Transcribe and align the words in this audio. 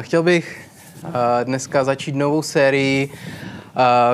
Chtěl 0.00 0.22
bych 0.22 0.68
dneska 1.44 1.84
začít 1.84 2.14
novou 2.14 2.42
sérii, 2.42 3.12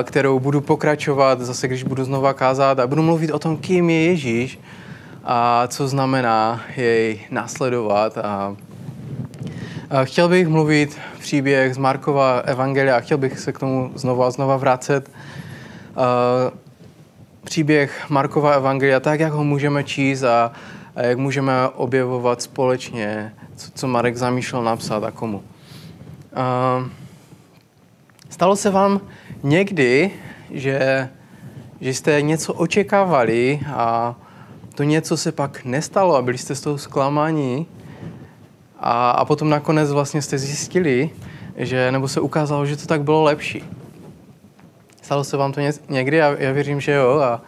kterou 0.03 0.39
budu 0.39 0.61
pokračovat 0.61 1.41
zase, 1.41 1.67
když 1.67 1.83
budu 1.83 2.03
znova 2.03 2.33
kázat 2.33 2.79
a 2.79 2.87
budu 2.87 3.01
mluvit 3.01 3.31
o 3.31 3.39
tom, 3.39 3.57
kým 3.57 3.89
je 3.89 4.03
Ježíš 4.03 4.59
a 5.23 5.67
co 5.67 5.87
znamená 5.87 6.61
jej 6.77 7.19
následovat. 7.31 8.17
A 8.17 8.55
chtěl 10.03 10.29
bych 10.29 10.47
mluvit 10.47 10.97
příběh 11.19 11.75
z 11.75 11.77
Markova 11.77 12.39
Evangelia 12.45 12.97
a 12.97 12.99
chtěl 12.99 13.17
bych 13.17 13.39
se 13.39 13.51
k 13.51 13.59
tomu 13.59 13.91
znova 13.95 14.27
a 14.27 14.31
znova 14.31 14.57
vracet. 14.57 15.11
Příběh 17.43 18.09
Markova 18.09 18.53
Evangelia, 18.53 18.99
tak 18.99 19.19
jak 19.19 19.33
ho 19.33 19.43
můžeme 19.43 19.83
číst 19.83 20.23
a 20.23 20.51
jak 20.95 21.17
můžeme 21.17 21.53
objevovat 21.75 22.41
společně, 22.41 23.33
co, 23.55 23.71
co 23.75 23.87
Marek 23.87 24.17
zamýšlel 24.17 24.63
napsat 24.63 25.03
a 25.03 25.11
komu. 25.11 25.43
Stalo 28.29 28.55
se 28.55 28.69
vám 28.69 29.01
někdy, 29.43 30.11
že, 30.51 31.09
že 31.81 31.93
jste 31.93 32.21
něco 32.21 32.53
očekávali 32.53 33.59
a 33.67 34.15
to 34.75 34.83
něco 34.83 35.17
se 35.17 35.31
pak 35.31 35.65
nestalo 35.65 36.15
a 36.15 36.21
byli 36.21 36.37
jste 36.37 36.55
z 36.55 36.61
toho 36.61 36.77
zklamáni 36.77 37.65
a, 38.79 39.11
a 39.11 39.25
potom 39.25 39.49
nakonec 39.49 39.91
vlastně 39.91 40.21
jste 40.21 40.37
zjistili, 40.37 41.09
že, 41.57 41.91
nebo 41.91 42.07
se 42.07 42.19
ukázalo, 42.19 42.65
že 42.65 42.77
to 42.77 42.87
tak 42.87 43.03
bylo 43.03 43.23
lepší. 43.23 43.63
Stalo 45.01 45.23
se 45.23 45.37
vám 45.37 45.53
to 45.53 45.61
někdy? 45.89 46.17
Já, 46.17 46.35
já 46.39 46.51
věřím, 46.51 46.81
že 46.81 46.91
jo. 46.91 47.19
A 47.19 47.41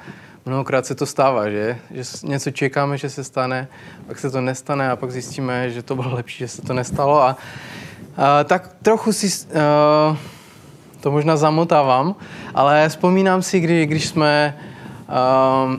mnohokrát 0.45 0.85
se 0.85 0.95
to 0.95 1.05
stává, 1.05 1.49
že? 1.49 1.77
že 1.91 2.03
něco 2.23 2.51
čekáme, 2.51 2.97
že 2.97 3.09
se 3.09 3.23
stane, 3.23 3.67
pak 4.07 4.19
se 4.19 4.31
to 4.31 4.41
nestane 4.41 4.91
a 4.91 4.95
pak 4.95 5.11
zjistíme, 5.11 5.69
že 5.69 5.83
to 5.83 5.95
bylo 5.95 6.15
lepší, 6.15 6.37
že 6.37 6.47
se 6.47 6.61
to 6.61 6.73
nestalo. 6.73 7.21
A 7.21 7.37
tak 8.43 8.69
trochu 8.81 9.13
si 9.13 9.27
uh, 9.27 10.17
to 11.01 11.11
možná 11.11 11.37
zamotávám, 11.37 12.15
ale 12.55 12.89
vzpomínám 12.89 13.41
si, 13.41 13.59
kdy, 13.59 13.85
když 13.85 14.07
jsme 14.07 14.57
uh, 15.09 15.75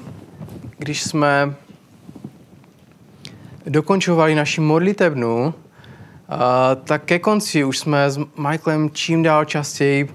když 0.78 1.02
jsme 1.02 1.54
dokončovali 3.66 4.34
naši 4.34 4.60
modlitebnu, 4.60 5.44
uh, 5.44 5.54
tak 6.84 7.04
ke 7.04 7.18
konci 7.18 7.64
už 7.64 7.78
jsme 7.78 8.10
s 8.10 8.18
Michaelem 8.18 8.90
čím 8.90 9.22
dál 9.22 9.44
častěji 9.44 10.04
uh, 10.04 10.10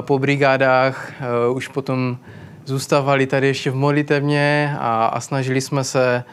po 0.00 0.18
brigádách 0.18 1.12
uh, 1.48 1.56
už 1.56 1.68
potom 1.68 2.16
zůstávali 2.64 3.26
tady 3.26 3.46
ještě 3.46 3.70
v 3.70 3.74
modlitevně 3.74 4.76
a, 4.80 5.06
a 5.06 5.20
snažili 5.20 5.60
jsme 5.60 5.84
se 5.84 6.24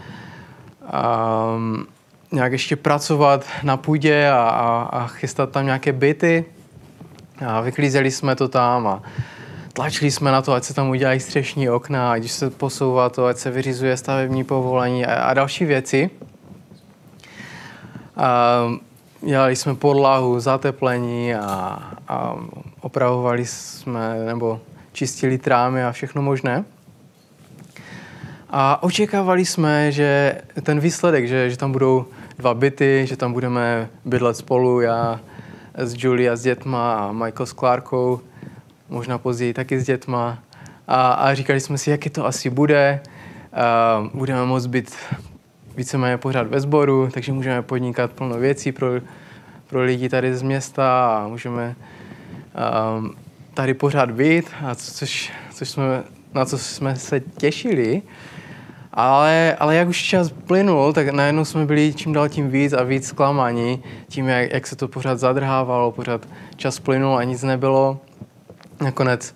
um, 0.82 1.88
nějak 2.32 2.52
ještě 2.52 2.76
pracovat 2.76 3.46
na 3.64 3.78
půdě 3.78 4.30
a, 4.30 4.50
a, 4.50 4.82
a 4.82 5.08
chystat 5.08 5.50
tam 5.50 5.66
nějaké 5.66 5.94
byty. 5.94 6.46
A 7.46 7.62
vyklízeli 7.62 8.12
jsme 8.12 8.36
to 8.36 8.48
tam 8.48 8.88
a 8.88 9.04
tlačili 9.74 10.12
jsme 10.12 10.32
na 10.32 10.42
to, 10.42 10.54
ať 10.54 10.64
se 10.64 10.74
tam 10.74 10.90
udělají 10.90 11.20
střešní 11.20 11.70
okna, 11.70 12.12
ať 12.12 12.30
se 12.30 12.50
posouvá 12.50 13.10
to, 13.10 13.26
ať 13.26 13.38
se 13.38 13.52
vyřizuje 13.52 13.98
stavební 13.98 14.44
povolení 14.44 15.06
a, 15.06 15.24
a 15.24 15.34
další 15.34 15.66
věci. 15.66 16.10
A 18.18 18.60
dělali 19.22 19.56
jsme 19.56 19.76
podlahu, 19.76 20.40
zateplení 20.40 21.36
a, 21.36 21.80
a 22.08 22.36
opravovali 22.82 23.46
jsme, 23.46 24.26
nebo 24.26 24.62
čistili 24.92 25.38
trámy 25.38 25.84
a 25.84 25.92
všechno 25.92 26.22
možné. 26.22 26.64
A 28.50 28.84
očekávali 28.84 29.46
jsme, 29.46 29.92
že 29.92 30.42
ten 30.64 30.80
výsledek, 30.80 31.28
že, 31.28 31.50
že 31.50 31.58
tam 31.58 31.72
budou 31.72 32.06
dva 32.40 32.54
byty, 32.54 33.06
že 33.08 33.18
tam 33.18 33.34
budeme 33.34 33.90
bydlet 34.06 34.38
spolu, 34.38 34.82
já 34.82 35.20
s 35.76 36.04
Julie 36.04 36.32
a 36.32 36.36
s 36.36 36.42
dětma 36.42 36.96
a 36.96 37.12
Michael 37.12 37.46
s 37.46 37.54
Klárkou, 37.54 38.20
možná 38.90 39.18
později 39.18 39.54
taky 39.54 39.80
s 39.80 39.86
dětma. 39.86 40.40
A, 40.88 41.12
a 41.12 41.34
říkali 41.34 41.60
jsme 41.60 41.78
si, 41.78 41.92
jaké 41.92 42.10
to 42.10 42.26
asi 42.26 42.50
bude. 42.50 43.00
A 43.54 44.10
budeme 44.14 44.46
moct 44.46 44.66
být 44.66 44.96
víceméně 45.76 46.18
pořád 46.18 46.48
ve 46.48 46.60
sboru, 46.60 47.10
takže 47.14 47.34
můžeme 47.34 47.62
podnikat 47.62 48.12
plno 48.12 48.38
věcí 48.38 48.72
pro, 48.72 48.88
pro 49.68 49.84
lidi 49.84 50.10
tady 50.10 50.36
z 50.36 50.42
města 50.42 51.18
a 51.18 51.28
můžeme 51.28 51.76
um, 52.96 53.16
tady 53.54 53.74
pořád 53.74 54.12
být, 54.12 54.46
a 54.66 54.76
což, 54.76 55.32
což 55.54 55.70
jsme, 55.70 56.04
na 56.34 56.46
co 56.46 56.58
jsme 56.58 56.96
se 56.96 57.20
těšili. 57.20 58.02
Ale, 59.00 59.56
ale 59.60 59.76
jak 59.76 59.88
už 59.88 60.04
čas 60.04 60.30
plynul, 60.30 60.94
tak 60.94 61.10
najednou 61.10 61.46
jsme 61.46 61.66
byli 61.66 61.94
čím 61.94 62.14
dál 62.14 62.30
tím 62.30 62.50
víc 62.50 62.74
a 62.74 62.84
víc 62.84 63.08
zklamaní 63.08 63.84
tím, 64.08 64.28
jak, 64.28 64.54
jak 64.54 64.68
se 64.68 64.76
to 64.76 64.88
pořád 64.88 65.20
zadrhávalo, 65.20 65.92
pořád 65.92 66.28
čas 66.56 66.80
plynul 66.80 67.18
a 67.18 67.24
nic 67.24 67.44
nebylo. 67.44 68.00
Nakonec 68.82 69.36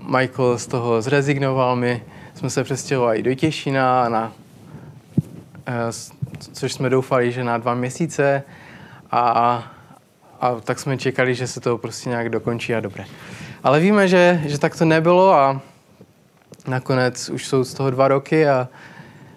uh, 0.00 0.18
Michael 0.18 0.58
z 0.58 0.66
toho 0.66 1.02
zrezignoval, 1.02 1.76
my 1.76 2.02
jsme 2.34 2.50
se 2.50 2.64
přestěhovali 2.64 3.22
do 3.22 3.34
Těšina, 3.34 4.08
na, 4.08 4.32
uh, 5.68 5.74
což 6.52 6.72
jsme 6.72 6.90
doufali, 6.90 7.32
že 7.32 7.44
na 7.44 7.58
dva 7.58 7.74
měsíce 7.74 8.42
a 9.10 9.62
a 10.40 10.54
tak 10.54 10.78
jsme 10.78 10.96
čekali, 10.96 11.34
že 11.34 11.46
se 11.46 11.60
to 11.60 11.78
prostě 11.78 12.08
nějak 12.08 12.28
dokončí 12.28 12.74
a 12.74 12.80
dobré. 12.80 13.04
Ale 13.64 13.80
víme, 13.80 14.08
že, 14.08 14.40
že 14.44 14.58
tak 14.58 14.78
to 14.78 14.84
nebylo 14.84 15.32
a 15.32 15.60
nakonec 16.68 17.28
už 17.28 17.46
jsou 17.46 17.64
z 17.64 17.74
toho 17.74 17.90
dva 17.90 18.08
roky 18.08 18.48
a, 18.48 18.68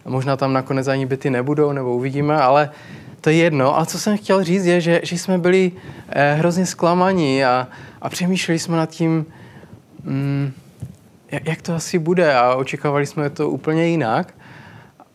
možná 0.06 0.38
tam 0.38 0.54
nakonec 0.54 0.88
ani 0.88 1.06
byty 1.06 1.30
nebudou, 1.30 1.72
nebo 1.72 1.96
uvidíme, 1.96 2.36
ale 2.36 2.70
to 3.22 3.30
je 3.30 3.36
jedno. 3.36 3.80
A 3.80 3.86
co 3.86 4.00
jsem 4.00 4.18
chtěl 4.18 4.44
říct 4.44 4.66
je, 4.66 4.82
že, 4.82 5.02
že 5.04 5.18
jsme 5.18 5.38
byli 5.38 5.72
eh, 6.10 6.34
hrozně 6.34 6.66
zklamaní 6.66 7.46
a, 7.46 7.68
a 8.02 8.10
přemýšleli 8.10 8.60
jsme 8.60 8.78
nad 8.78 8.90
tím, 8.90 9.26
mm, 10.04 10.54
jak, 11.32 11.62
to 11.62 11.76
asi 11.76 12.00
bude 12.00 12.36
a 12.36 12.56
očekávali 12.56 13.06
jsme 13.06 13.30
to 13.30 13.50
úplně 13.50 13.88
jinak. 13.88 14.34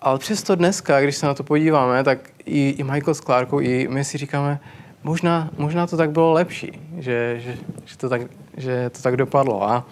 Ale 0.00 0.18
přesto 0.18 0.54
dneska, 0.54 1.00
když 1.00 1.16
se 1.16 1.26
na 1.26 1.34
to 1.34 1.42
podíváme, 1.42 2.04
tak 2.04 2.18
i, 2.44 2.74
i 2.78 2.82
Michael 2.82 3.14
s 3.14 3.20
Clarkou, 3.20 3.60
i 3.60 3.88
my 3.90 4.04
si 4.04 4.18
říkáme, 4.18 4.60
možná, 5.02 5.50
možná 5.58 5.86
to 5.86 5.96
tak 5.96 6.10
bylo 6.10 6.32
lepší, 6.32 6.72
že, 6.98 7.40
že, 7.40 7.56
že, 7.84 7.96
to, 7.96 8.08
tak, 8.08 8.20
že 8.56 8.90
to 8.90 9.02
tak 9.02 9.16
dopadlo. 9.16 9.68
A 9.68 9.84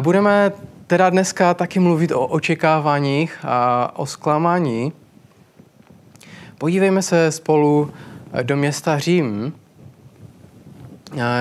budeme 0.00 0.52
teda 0.86 1.10
dneska 1.10 1.54
taky 1.54 1.78
mluvit 1.78 2.12
o 2.12 2.26
očekáváních 2.26 3.38
a 3.44 3.90
o 3.98 4.06
zklamání. 4.06 4.92
Podívejme 6.58 7.02
se 7.02 7.32
spolu 7.32 7.90
do 8.42 8.56
města 8.56 8.98
Řím. 8.98 9.54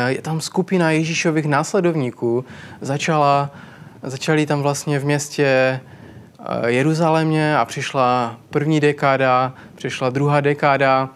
Je 0.08 0.22
tam 0.22 0.42
skupina 0.42 0.92
Ježíšových 0.92 1.46
následovníků. 1.46 2.46
Začala, 2.82 3.52
začali 4.04 4.46
tam 4.46 4.62
vlastně 4.62 5.00
v 5.00 5.06
městě 5.06 5.80
Jeruzalémě 6.66 7.58
a 7.58 7.66
přišla 7.66 8.38
první 8.50 8.80
dekáda, 8.80 9.54
přišla 9.76 10.10
druhá 10.10 10.42
dekáda 10.42 11.10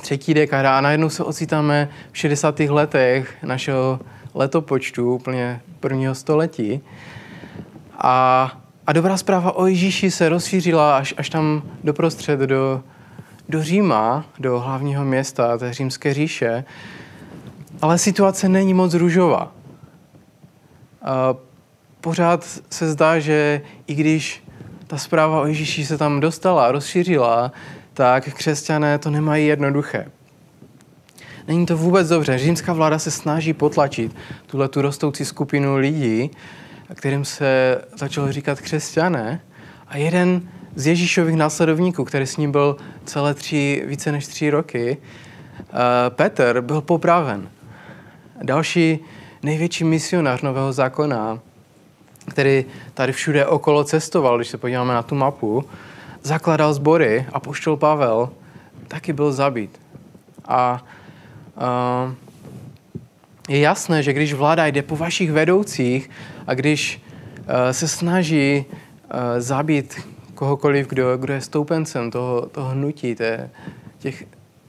třetí 0.00 0.34
dekáda 0.34 0.78
a 0.78 0.80
najednou 0.80 1.10
se 1.10 1.24
ocitáme 1.24 1.88
v 2.12 2.18
60. 2.18 2.60
letech 2.60 3.36
našeho 3.42 4.00
letopočtu, 4.38 5.14
úplně 5.14 5.60
prvního 5.80 6.14
století. 6.14 6.80
A, 7.98 8.52
a 8.86 8.92
dobrá 8.92 9.16
zpráva 9.16 9.56
o 9.56 9.66
Ježíši 9.66 10.10
se 10.10 10.28
rozšířila 10.28 10.96
až, 10.96 11.14
až 11.16 11.30
tam 11.30 11.62
doprostřed 11.84 12.40
do, 12.40 12.82
do 13.48 13.62
Říma, 13.62 14.24
do 14.38 14.60
hlavního 14.60 15.04
města 15.04 15.58
té 15.58 15.72
římské 15.72 16.14
říše. 16.14 16.64
Ale 17.82 17.98
situace 17.98 18.48
není 18.48 18.74
moc 18.74 18.94
růžová. 18.94 19.52
A 21.02 21.34
pořád 22.00 22.44
se 22.70 22.88
zdá, 22.88 23.18
že 23.18 23.62
i 23.86 23.94
když 23.94 24.44
ta 24.86 24.98
zpráva 24.98 25.40
o 25.40 25.46
Ježíši 25.46 25.86
se 25.86 25.98
tam 25.98 26.20
dostala, 26.20 26.72
rozšířila, 26.72 27.52
tak 27.92 28.34
křesťané 28.34 28.98
to 28.98 29.10
nemají 29.10 29.46
jednoduché. 29.46 30.10
Není 31.48 31.66
to 31.66 31.76
vůbec 31.76 32.08
dobře. 32.08 32.38
Římská 32.38 32.72
vláda 32.72 32.98
se 32.98 33.10
snaží 33.10 33.52
potlačit 33.52 34.16
tuhle 34.46 34.68
tu 34.68 34.82
rostoucí 34.82 35.24
skupinu 35.24 35.76
lidí, 35.76 36.30
kterým 36.94 37.24
se 37.24 37.80
začalo 37.96 38.32
říkat 38.32 38.60
křesťané. 38.60 39.40
A 39.88 39.96
jeden 39.96 40.48
z 40.74 40.86
Ježíšových 40.86 41.36
následovníků, 41.36 42.04
který 42.04 42.26
s 42.26 42.36
ním 42.36 42.52
byl 42.52 42.76
celé 43.04 43.34
tři, 43.34 43.82
více 43.86 44.12
než 44.12 44.26
tři 44.26 44.50
roky, 44.50 44.96
uh, 45.60 45.78
Petr, 46.08 46.60
byl 46.60 46.80
popraven. 46.80 47.48
Další 48.42 48.98
největší 49.42 49.84
misionář 49.84 50.42
Nového 50.42 50.72
zákona, 50.72 51.38
který 52.30 52.64
tady 52.94 53.12
všude 53.12 53.46
okolo 53.46 53.84
cestoval, 53.84 54.36
když 54.36 54.48
se 54.48 54.58
podíváme 54.58 54.94
na 54.94 55.02
tu 55.02 55.14
mapu, 55.14 55.64
zakladal 56.22 56.74
sbory 56.74 57.26
a 57.32 57.40
poštol 57.40 57.76
Pavel 57.76 58.30
taky 58.88 59.12
byl 59.12 59.32
zabít. 59.32 59.80
A 60.48 60.84
je 63.48 63.58
jasné, 63.58 64.02
že 64.02 64.12
když 64.12 64.32
vláda 64.32 64.66
jde 64.66 64.82
po 64.82 64.96
vašich 64.96 65.32
vedoucích 65.32 66.10
a 66.46 66.54
když 66.54 67.02
uh, 67.38 67.70
se 67.70 67.88
snaží 67.88 68.64
uh, 68.64 69.20
zabít 69.38 70.06
kohokoliv, 70.34 70.88
kdo, 70.88 71.16
kdo 71.16 71.32
je 71.32 71.40
stoupencem 71.40 72.10
toho, 72.10 72.46
toho 72.46 72.70
hnutí, 72.70 73.14
té, 73.14 73.50
těch 73.98 74.24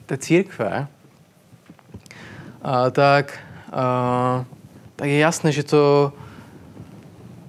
té 0.06 0.18
církve, 0.18 0.88
a, 2.62 2.90
tak, 2.90 3.40
a, 3.72 4.46
tak 4.96 5.08
je 5.08 5.18
jasné, 5.18 5.52
že 5.52 5.64
to 5.64 6.14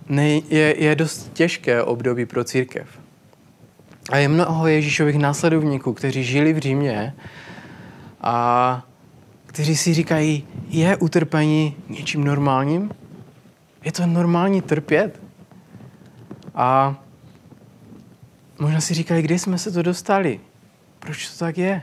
ne, 0.08 0.28
je, 0.28 0.84
je 0.84 0.96
dost 0.96 1.32
těžké 1.32 1.82
období 1.82 2.26
pro 2.26 2.44
církev. 2.44 2.88
A 4.10 4.16
je 4.16 4.28
mnoho 4.28 4.66
Ježíšových 4.66 5.19
následovníků, 5.19 5.93
kteří 5.93 6.25
žili 6.25 6.52
v 6.52 6.58
Římě 6.58 7.14
a 8.20 8.84
kteří 9.50 9.76
si 9.76 9.94
říkají, 9.94 10.47
je 10.69 10.97
utrpení 10.97 11.76
něčím 11.88 12.25
normálním? 12.25 12.91
Je 13.85 13.93
to 13.93 14.06
normální 14.06 14.62
trpět? 14.62 15.20
A 16.55 16.97
možná 18.58 18.81
si 18.81 18.94
říkali, 18.94 19.23
kdy 19.23 19.38
jsme 19.38 19.58
se 19.58 19.73
to 19.73 19.82
dostali? 19.82 20.41
Proč 20.99 21.29
to 21.29 21.38
tak 21.38 21.58
je? 21.58 21.82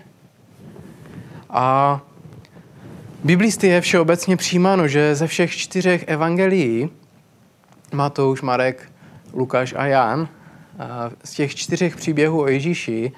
A 1.50 2.02
biblisty 3.24 3.68
je 3.68 3.82
všeobecně 3.82 4.38
přijímáno, 4.38 4.88
že 4.88 5.16
ze 5.16 5.28
všech 5.28 5.58
čtyřech 5.58 6.04
evangelií, 6.08 6.90
Matouš, 7.94 8.42
Marek, 8.42 8.92
Lukáš 9.34 9.74
a 9.78 9.86
Jan, 9.86 10.28
z 11.24 11.32
těch 11.32 11.56
čtyřech 11.56 11.96
příběhů 11.96 12.42
o 12.42 12.48
Ježíši, 12.48 13.12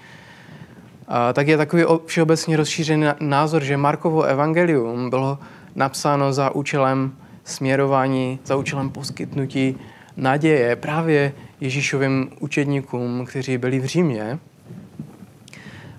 tak 1.33 1.47
je 1.47 1.57
takový 1.57 1.83
všeobecně 2.05 2.57
rozšířený 2.57 3.07
názor, 3.19 3.63
že 3.63 3.77
Markovo 3.77 4.23
evangelium 4.23 5.09
bylo 5.09 5.39
napsáno 5.75 6.33
za 6.33 6.55
účelem 6.55 7.15
směrování, 7.43 8.39
za 8.45 8.55
účelem 8.55 8.89
poskytnutí 8.89 9.77
naděje 10.17 10.75
právě 10.75 11.33
Ježíšovým 11.61 12.29
učedníkům, 12.39 13.25
kteří 13.25 13.57
byli 13.57 13.79
v 13.79 13.85
Římě 13.85 14.39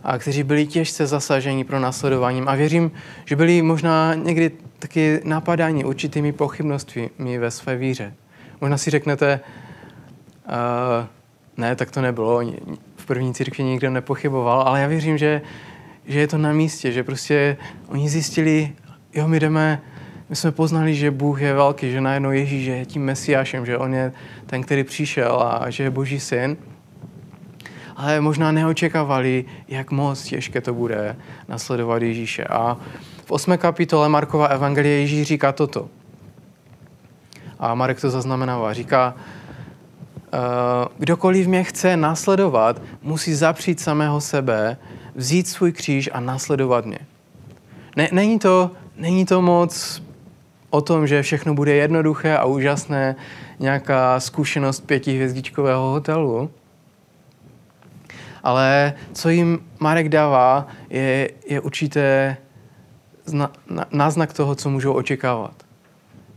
a 0.05 0.19
kteří 0.19 0.43
byli 0.43 0.67
těžce 0.67 1.07
zasaženi 1.07 1.65
pro 1.65 1.81
následováním. 1.81 2.49
A 2.49 2.55
věřím, 2.55 2.93
že 3.25 3.37
byli 3.37 3.63
možná 3.63 4.15
někdy 4.15 4.51
taky 4.79 5.21
napadáni 5.25 5.85
určitými 5.85 6.33
pochybnostmi 6.33 7.39
ve 7.39 7.51
své 7.51 7.77
víře. 7.77 8.15
Možná 8.61 8.79
si 8.79 8.91
řeknete, 8.91 9.41
uh, 10.49 11.07
ne, 11.57 11.77
tak 11.77 11.91
to 11.91 12.01
nebylo, 12.01 12.43
první 13.11 13.35
církvi 13.35 13.65
nikdo 13.65 13.91
nepochyboval, 13.91 14.63
ale 14.63 14.81
já 14.81 14.89
věřím, 14.89 15.19
že, 15.19 15.43
že 16.07 16.21
je 16.21 16.27
to 16.27 16.39
na 16.39 16.53
místě, 16.53 16.93
že 16.93 17.05
prostě 17.05 17.57
oni 17.89 18.09
zjistili, 18.09 18.73
jo, 19.15 19.29
my 19.29 19.41
jdeme, 19.41 19.83
my 20.29 20.37
jsme 20.37 20.53
poznali, 20.53 20.95
že 20.95 21.11
Bůh 21.11 21.41
je 21.41 21.55
velký, 21.55 21.91
že 21.91 22.01
najednou 22.01 22.31
Ježíš 22.31 22.67
je 22.67 22.87
tím 22.87 23.03
mesiášem, 23.03 23.67
že 23.67 23.79
on 23.79 23.95
je 23.95 24.13
ten, 24.47 24.63
který 24.63 24.85
přišel 24.85 25.43
a 25.43 25.71
že 25.71 25.83
je 25.83 25.91
Boží 25.91 26.21
syn. 26.21 26.57
Ale 27.97 28.21
možná 28.21 28.53
neočekávali, 28.53 29.45
jak 29.69 29.91
moc 29.91 30.23
těžké 30.23 30.61
to 30.61 30.75
bude 30.75 31.17
nasledovat 31.49 32.03
Ježíše. 32.03 32.45
A 32.45 32.79
v 33.27 33.31
8. 33.31 33.59
kapitole 33.59 34.09
Markova 34.09 34.47
Evangelie 34.47 35.01
Ježíš 35.01 35.27
říká 35.27 35.53
toto. 35.53 35.89
A 37.59 37.75
Marek 37.75 38.01
to 38.01 38.11
zaznamenává. 38.11 38.73
Říká, 38.73 39.15
kdokoliv 40.99 41.47
mě 41.47 41.65
chce 41.65 41.97
následovat, 41.97 42.83
musí 43.03 43.35
zapřít 43.35 43.81
samého 43.81 44.21
sebe, 44.21 44.77
vzít 45.15 45.49
svůj 45.49 45.73
kříž 45.73 46.11
a 46.13 46.21
následovat 46.21 46.85
mě. 46.85 46.99
Ne, 47.97 48.09
není, 48.13 48.39
to, 48.39 48.71
není 48.97 49.27
to 49.27 49.43
moc 49.43 50.03
o 50.71 50.81
tom, 50.81 51.07
že 51.07 51.23
všechno 51.23 51.55
bude 51.55 51.75
jednoduché 51.75 52.37
a 52.37 52.45
úžasné, 52.45 53.17
nějaká 53.59 54.21
zkušenost 54.21 54.81
pětihvězdičkového 54.81 55.91
hotelu, 55.91 56.51
ale 58.43 58.95
co 59.13 59.29
jim 59.29 59.61
Marek 59.81 60.09
dává, 60.09 60.67
je, 60.91 61.31
je 61.47 61.61
určité 61.61 62.37
zna, 63.25 63.53
na, 63.71 63.87
náznak 63.93 64.33
toho, 64.33 64.55
co 64.55 64.71
můžou 64.71 64.93
očekávat. 64.93 65.55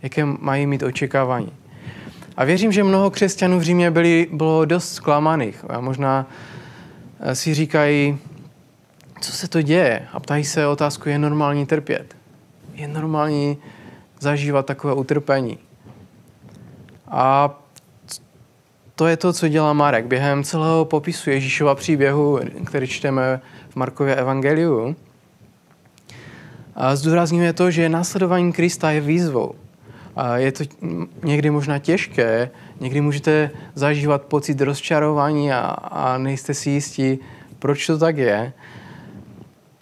Jaké 0.02 0.26
mají 0.26 0.66
mít 0.66 0.84
očekávání. 0.84 1.52
A 2.38 2.46
věřím, 2.46 2.72
že 2.72 2.84
mnoho 2.84 3.12
křesťanů 3.12 3.60
v 3.60 3.64
Římě 3.64 3.92
byli, 3.92 4.28
bylo 4.32 4.66
dost 4.66 4.94
zklamaných. 4.94 5.66
A 5.70 5.80
možná 5.80 6.28
eh, 7.20 7.36
si 7.36 7.54
říkají, 7.54 8.18
co 9.22 9.32
se 9.32 9.48
to 9.48 9.62
děje? 9.62 10.08
A 10.14 10.20
ptají 10.20 10.46
se 10.46 10.68
otázku, 10.68 11.10
je 11.10 11.20
normální 11.20 11.66
trpět? 11.66 12.16
Je 12.74 12.88
normální 12.88 13.58
zažívat 14.20 14.66
takové 14.66 14.94
utrpení? 14.94 15.58
A 17.08 17.60
to 18.96 19.08
je 19.08 19.18
to, 19.18 19.34
co 19.34 19.48
dělá 19.48 19.74
Marek. 19.74 20.06
Během 20.06 20.44
celého 20.44 20.86
popisu 20.86 21.30
Ježíšova 21.30 21.76
příběhu, 21.76 22.40
který 22.66 22.88
čteme 22.88 23.42
v 23.70 23.76
Markově 23.76 24.16
evangeliu, 24.16 24.96
zdůrazňuje 26.94 27.54
to, 27.54 27.72
že 27.72 27.90
následování 27.90 28.54
Krista 28.54 28.92
je 28.92 29.02
výzvou. 29.02 29.56
A 30.16 30.38
je 30.38 30.52
to 30.52 30.64
někdy 31.24 31.50
možná 31.50 31.80
těžké, 31.80 32.50
někdy 32.80 33.02
můžete 33.02 33.52
zažívat 33.76 34.22
pocit 34.22 34.62
rozčarování 34.62 35.52
a, 35.52 35.60
a 35.72 36.18
nejste 36.18 36.54
si 36.54 36.70
jistí, 36.70 37.20
proč 37.60 37.88
to 37.88 37.98
tak 37.98 38.18
je. 38.18 38.54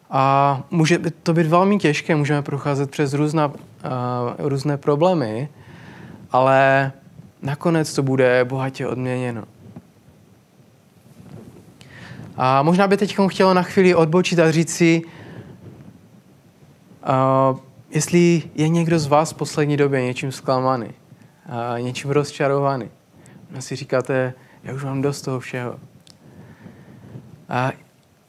A 0.09 0.63
může 0.71 0.99
to 1.23 1.33
být 1.33 1.47
velmi 1.47 1.77
těžké, 1.77 2.15
můžeme 2.15 2.41
procházet 2.41 2.91
přes 2.91 3.13
různá, 3.13 3.47
uh, 3.47 3.53
různé 4.37 4.77
problémy, 4.77 5.49
ale 6.31 6.91
nakonec 7.41 7.93
to 7.93 8.03
bude 8.03 8.45
bohatě 8.45 8.87
odměněno. 8.87 9.43
A 12.37 12.63
možná 12.63 12.87
by 12.87 12.97
teď 12.97 13.17
chtělo 13.27 13.53
na 13.53 13.63
chvíli 13.63 13.95
odbočit 13.95 14.39
a 14.39 14.51
říct 14.51 14.73
si, 14.73 15.01
uh, 17.03 17.59
Jestli 17.93 18.43
je 18.55 18.69
někdo 18.69 18.99
z 18.99 19.07
vás 19.07 19.31
v 19.31 19.35
poslední 19.35 19.77
době 19.77 20.01
něčím 20.01 20.31
zklamaný, 20.31 20.87
a 21.45 21.79
něčím 21.79 22.09
rozčarovaný, 22.09 22.89
a 23.57 23.61
si 23.61 23.75
říkáte, 23.75 24.33
já 24.63 24.73
už 24.73 24.83
mám 24.83 25.01
dost 25.01 25.21
toho 25.21 25.39
všeho. 25.39 25.79
A 27.49 27.71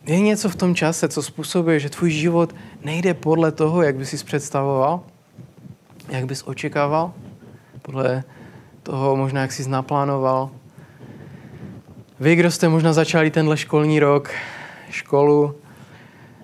je 0.07 0.21
něco 0.21 0.49
v 0.49 0.57
tom 0.57 0.75
čase, 0.75 1.09
co 1.09 1.23
způsobuje, 1.23 1.81
že 1.81 1.91
tvůj 1.91 2.11
život 2.11 2.55
nejde 2.85 3.15
podle 3.15 3.53
toho, 3.53 3.83
jak 3.83 3.97
bys 3.97 4.11
si 4.11 4.25
představoval, 4.25 5.01
jak 6.09 6.27
bys 6.27 6.43
očekával, 6.47 7.13
podle 7.83 8.25
toho 8.83 9.17
možná, 9.17 9.41
jak 9.41 9.53
jsi 9.53 9.69
naplánoval. 9.69 10.51
Vy, 12.21 12.37
kdo 12.37 12.51
jste 12.51 12.69
možná 12.69 12.93
začali 12.93 13.31
tenhle 13.31 13.57
školní 13.57 14.01
rok, 14.01 14.31
školu, 14.91 15.55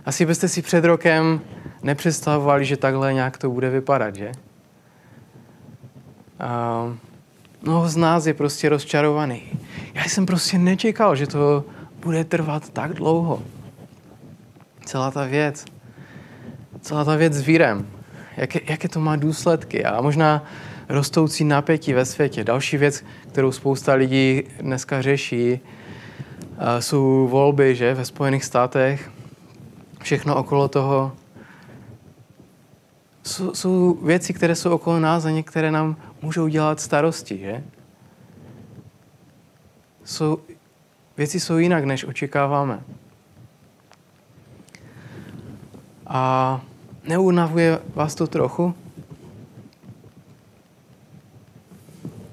asi 0.07 0.27
byste 0.27 0.49
si 0.49 0.63
před 0.63 0.85
rokem 0.85 1.41
nepředstavovali, 1.83 2.65
že 2.65 2.77
takhle 2.77 3.15
nějak 3.15 3.39
to 3.39 3.51
bude 3.51 3.71
vypadat, 3.71 4.17
že? 4.17 4.33
A 6.41 6.83
mnoho 7.63 7.89
z 7.89 7.97
nás 7.97 8.27
je 8.27 8.35
prostě 8.35 8.69
rozčarovaný. 8.69 9.43
Já 9.95 10.05
jsem 10.05 10.27
prostě 10.27 10.59
nečekal, 10.59 11.17
že 11.17 11.27
to 11.27 11.65
bude 12.01 12.25
trvat 12.25 12.71
tak 12.71 12.95
dlouho. 12.95 13.43
Celá 14.85 15.11
ta 15.11 15.25
věc. 15.25 15.65
Celá 16.81 17.05
ta 17.05 17.17
věc 17.17 17.33
s 17.33 17.41
vírem. 17.41 17.87
Jaké, 18.37 18.61
jaké 18.69 18.89
to 18.89 19.01
má 19.01 19.17
důsledky. 19.17 19.85
A 19.85 20.01
možná 20.01 20.45
rostoucí 20.89 21.45
napětí 21.45 21.93
ve 21.93 22.05
světě. 22.05 22.45
Další 22.45 22.77
věc, 22.77 23.05
kterou 23.29 23.53
spousta 23.53 23.95
lidí 23.95 24.43
dneska 24.61 25.03
řeší, 25.03 25.61
jsou 26.79 27.29
volby, 27.29 27.75
že, 27.75 27.95
ve 27.95 28.05
Spojených 28.05 28.45
státech. 28.45 29.11
Všechno 30.03 30.37
okolo 30.37 30.69
toho 30.69 31.13
jsou, 33.29 33.55
jsou 33.55 33.99
věci, 34.03 34.35
které 34.35 34.55
jsou 34.55 34.71
okolo 34.71 35.01
nás 35.01 35.25
a 35.25 35.31
některé 35.31 35.71
nám 35.71 35.97
můžou 36.23 36.49
dělat 36.49 36.81
starosti, 36.81 37.39
že? 37.39 37.65
Jsou, 40.05 40.39
věci 41.17 41.41
jsou 41.41 41.59
jinak, 41.59 41.85
než 41.85 42.05
očekáváme. 42.05 42.81
A 46.07 46.61
neunavuje 47.05 47.79
vás 47.95 48.15
to 48.15 48.27
trochu? 48.27 48.75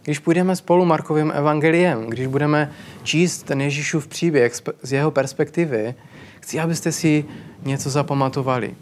Když 0.03 0.19
půjdeme 0.19 0.55
spolu 0.55 0.85
Markovým 0.85 1.31
evangeliem, 1.35 2.07
když 2.07 2.27
budeme 2.27 2.71
číst 3.03 3.43
ten 3.43 3.61
Ježíšův 3.61 4.07
příběh 4.07 4.53
z 4.83 4.91
jeho 4.91 5.11
perspektivy, 5.11 5.95
chci, 6.39 6.59
abyste 6.59 6.91
si 6.91 7.25
něco 7.63 7.89
zapamatovali. 7.89 8.75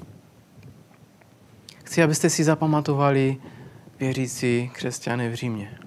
Chci, 1.94 2.04
abyste 2.04 2.30
si 2.30 2.44
zapamatovali 2.44 3.38
věřící 4.00 4.72
křesťany 4.74 5.30
v 5.30 5.34
Římě. 5.34 5.78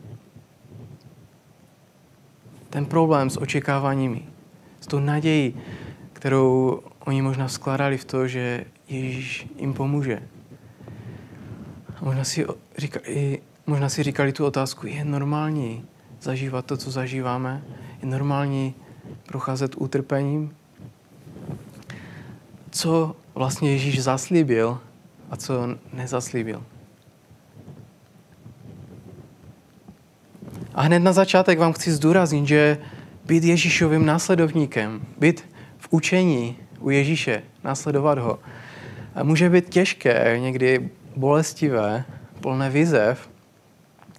Ten 2.71 2.87
problém 2.87 3.31
s 3.31 3.41
očekáváními, 3.41 4.23
s 4.81 4.87
tou 4.87 5.01
nadějí, 5.01 5.57
kterou 6.13 6.81
oni 6.99 7.23
možná 7.23 7.49
skládali 7.49 7.99
v 7.99 8.05
to, 8.05 8.29
že 8.29 8.65
Ježíš 8.89 9.49
jim 9.59 9.75
pomůže. 9.75 10.23
A 11.97 12.05
možná 12.05 12.25
si 12.25 12.47
říkali, 12.79 13.43
možná 13.67 13.89
si 13.89 14.03
říkali 14.03 14.33
tu 14.33 14.47
otázku, 14.47 14.87
je 14.87 15.05
normální 15.05 15.85
zažívat 16.21 16.67
to, 16.67 16.77
co 16.77 16.91
zažíváme? 16.91 17.63
Je 18.03 18.09
normální 18.09 18.75
procházet 19.27 19.75
utrpením? 19.77 20.57
Co 22.71 23.17
vlastně 23.35 23.73
Ježíš 23.73 24.03
zaslíbil 24.03 24.81
a 25.31 25.37
co 25.37 25.55
nezaslíbil. 25.93 26.65
A 30.75 30.83
hned 30.83 30.99
na 30.99 31.13
začátek 31.13 31.59
vám 31.59 31.73
chci 31.73 31.93
zdůraznit, 31.93 32.47
že 32.47 32.79
být 33.25 33.45
Ježíšovým 33.45 34.07
následovníkem, 34.07 35.01
být 35.19 35.45
v 35.79 35.89
učení 35.91 36.57
u 36.81 36.91
Ježíše, 36.91 37.43
následovat 37.65 38.19
ho, 38.19 38.39
může 39.23 39.51
být 39.51 39.69
těžké, 39.69 40.39
někdy 40.39 40.91
bolestivé, 41.17 42.05
plné 42.41 42.71
výzev, 42.71 43.29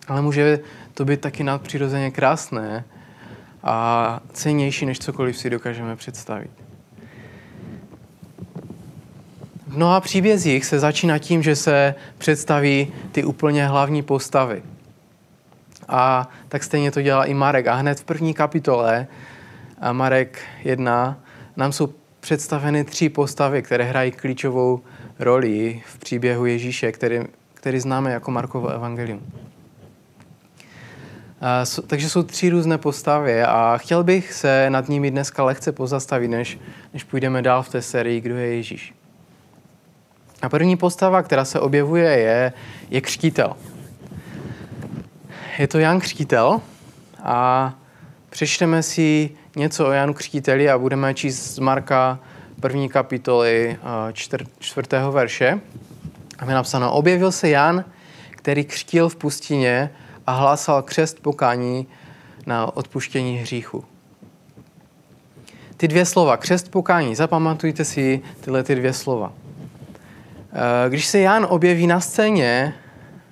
ale 0.08 0.22
může 0.22 0.60
to 0.94 1.06
být 1.06 1.22
taky 1.22 1.44
nadpřirozeně 1.44 2.12
krásné 2.12 2.86
a 3.64 4.20
cenější, 4.34 4.86
než 4.86 5.00
cokoliv 5.00 5.38
si 5.38 5.50
dokážeme 5.50 5.96
představit. 5.96 6.52
V 9.67 9.67
mnoha 9.78 10.02
příbězích 10.02 10.66
se 10.66 10.80
začíná 10.80 11.18
tím, 11.18 11.44
že 11.44 11.56
se 11.56 11.96
představí 12.18 12.94
ty 13.12 13.24
úplně 13.24 13.68
hlavní 13.68 14.04
postavy. 14.04 14.64
A 15.88 16.30
tak 16.50 16.64
stejně 16.64 16.92
to 16.92 17.02
dělá 17.02 17.26
i 17.26 17.34
Marek. 17.34 17.68
A 17.68 17.74
hned 17.74 18.00
v 18.00 18.04
první 18.04 18.34
kapitole, 18.34 19.08
Marek 19.92 20.40
1, 20.64 21.18
nám 21.58 21.72
jsou 21.72 21.94
představeny 22.20 22.84
tři 22.84 23.10
postavy, 23.10 23.62
které 23.62 23.84
hrají 23.84 24.12
klíčovou 24.12 24.82
roli 25.20 25.82
v 25.86 25.98
příběhu 25.98 26.46
Ježíše, 26.46 26.92
který, 26.92 27.20
který 27.54 27.80
známe 27.80 28.12
jako 28.12 28.32
Markovo 28.32 28.68
evangelium. 28.70 29.22
Takže 31.88 32.10
jsou 32.10 32.24
tři 32.24 32.50
různé 32.50 32.78
postavy 32.78 33.44
a 33.44 33.78
chtěl 33.78 34.04
bych 34.04 34.34
se 34.34 34.70
nad 34.70 34.90
nimi 34.90 35.12
dneska 35.12 35.44
lehce 35.44 35.72
pozastavit, 35.72 36.28
než, 36.28 36.60
než 36.94 37.04
půjdeme 37.04 37.42
dál 37.42 37.64
v 37.64 37.70
té 37.70 37.82
sérii, 37.82 38.22
kdo 38.22 38.38
je 38.38 38.56
Ježíš. 38.56 38.97
A 40.42 40.50
první 40.50 40.78
postava, 40.78 41.24
která 41.24 41.46
se 41.46 41.60
objevuje, 41.60 42.10
je, 42.10 42.54
je 42.90 43.02
křtítel. 43.02 43.56
Je 45.58 45.68
to 45.68 45.80
Jan 45.80 46.00
Křtítel 46.00 46.62
a 47.24 47.74
přečteme 48.30 48.84
si 48.84 49.30
něco 49.56 49.88
o 49.88 49.92
Janu 49.92 50.14
Křtíteli 50.14 50.70
a 50.70 50.78
budeme 50.78 51.14
číst 51.14 51.56
z 51.56 51.60
Marka 51.60 52.20
první 52.60 52.90
kapitoly 52.90 53.78
čtvr, 54.14 54.44
čtvrtého 54.60 55.12
verše. 55.12 55.60
A 56.40 56.46
je 56.46 56.54
napsáno, 56.54 56.94
objevil 56.94 57.32
se 57.32 57.50
Jan, 57.50 57.86
který 58.32 58.66
křtil 58.66 59.10
v 59.10 59.16
pustině 59.16 59.90
a 60.28 60.32
hlásal 60.32 60.82
křest 60.82 61.20
pokání 61.20 61.88
na 62.46 62.78
odpuštění 62.78 63.38
hříchu. 63.38 63.86
Ty 65.78 65.88
dvě 65.88 66.06
slova, 66.06 66.38
křest 66.38 66.72
pokání, 66.72 67.16
zapamatujte 67.16 67.86
si 67.86 68.22
tyhle 68.42 68.64
ty 68.64 68.76
dvě 68.76 68.94
slova. 68.94 69.34
Eh, 70.58 70.90
když 70.90 71.06
se 71.06 71.20
Jan 71.20 71.48
objeví 71.50 71.88
na 71.88 72.00
scéně, 72.00 72.74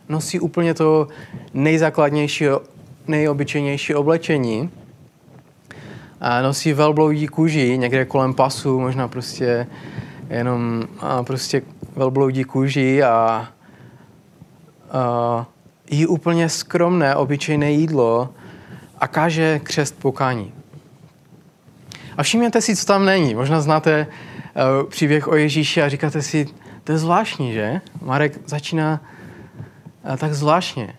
nosí 0.10 0.40
úplně 0.40 0.74
to 0.74 1.08
nejzákladnější, 1.54 2.46
nejobyčejnější 3.08 3.96
oblečení. 3.96 4.70
A 6.22 6.42
nosí 6.42 6.74
velbloudí 6.74 7.28
kůži, 7.28 7.78
někde 7.78 8.06
kolem 8.06 8.34
pasu, 8.34 8.80
možná 8.80 9.08
prostě 9.08 9.68
jenom 10.30 10.84
a 11.00 11.24
prostě 11.24 11.62
velbloudí 11.96 12.44
kůži 12.44 13.04
a, 13.04 13.48
a 14.92 15.46
jí 15.90 16.08
úplně 16.08 16.50
skromné, 16.50 17.16
obyčejné 17.16 17.72
jídlo 17.72 18.30
a 19.00 19.08
káže 19.08 19.60
křest 19.60 20.00
pokání. 20.00 20.54
A 22.18 22.24
všimněte 22.24 22.62
si, 22.62 22.76
co 22.76 22.86
tam 22.86 23.06
není. 23.06 23.36
Možná 23.36 23.62
znáte 23.62 24.08
uh, 24.08 24.90
příběh 24.90 25.28
o 25.28 25.36
Ježíši 25.36 25.82
a 25.82 25.90
říkáte 25.90 26.22
si, 26.22 26.48
to 26.86 26.92
je 26.92 26.98
zvláštní, 26.98 27.54
že? 27.54 27.82
Marek 28.02 28.40
začíná 28.46 29.02
tak 30.18 30.34
zvláštně. 30.34 30.94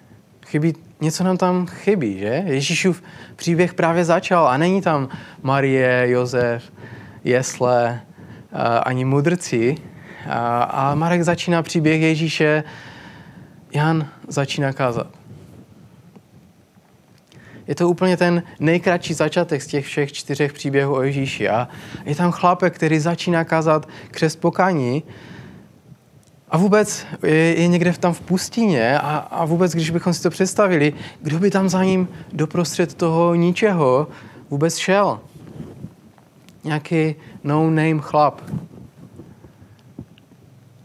Chybí, 0.47 0.75
něco 1.01 1.25
nám 1.25 1.37
tam 1.37 1.67
chybí, 1.67 2.19
že? 2.19 2.43
Ježíšův 2.47 3.03
příběh 3.37 3.75
právě 3.75 4.05
začal 4.05 4.49
a 4.49 4.57
není 4.57 4.83
tam 4.83 5.09
Marie, 5.43 6.11
Josef, 6.11 6.73
jesle, 7.25 8.01
ani 8.83 9.05
mudrci. 9.05 9.75
A 10.71 10.95
Marek 10.95 11.23
začíná 11.23 11.63
příběh 11.63 12.03
Ježíše, 12.03 12.65
Jan 13.73 14.09
začíná 14.29 14.73
kázat. 14.73 15.07
Je 17.67 17.75
to 17.75 17.89
úplně 17.89 18.17
ten 18.17 18.43
nejkratší 18.61 19.15
začátek 19.15 19.63
z 19.63 19.67
těch 19.67 19.87
všech 19.87 20.13
čtyřech 20.13 20.53
příběhů 20.53 20.95
o 20.95 21.03
Ježíši. 21.03 21.49
A 21.49 21.69
je 22.05 22.15
tam 22.15 22.33
chlapek, 22.33 22.75
který 22.75 22.99
začíná 22.99 23.45
kázat 23.45 23.89
křest 24.11 24.41
pokání 24.41 25.03
a 26.51 26.57
vůbec 26.57 27.07
je, 27.23 27.61
je 27.61 27.69
někde 27.69 27.93
tam 27.93 28.13
v 28.13 28.21
pustině 28.21 28.99
a, 28.99 29.17
a 29.17 29.45
vůbec, 29.45 29.73
když 29.73 29.91
bychom 29.91 30.15
si 30.15 30.23
to 30.23 30.31
představili, 30.31 30.93
kdo 31.23 31.39
by 31.39 31.51
tam 31.51 31.69
za 31.69 31.85
ním 31.85 32.09
doprostřed 32.33 32.95
toho 32.95 33.35
ničeho 33.35 34.09
vůbec 34.51 34.77
šel? 34.77 35.21
Nějaký 36.65 37.15
no-name 37.45 38.01
chlap. 38.01 38.41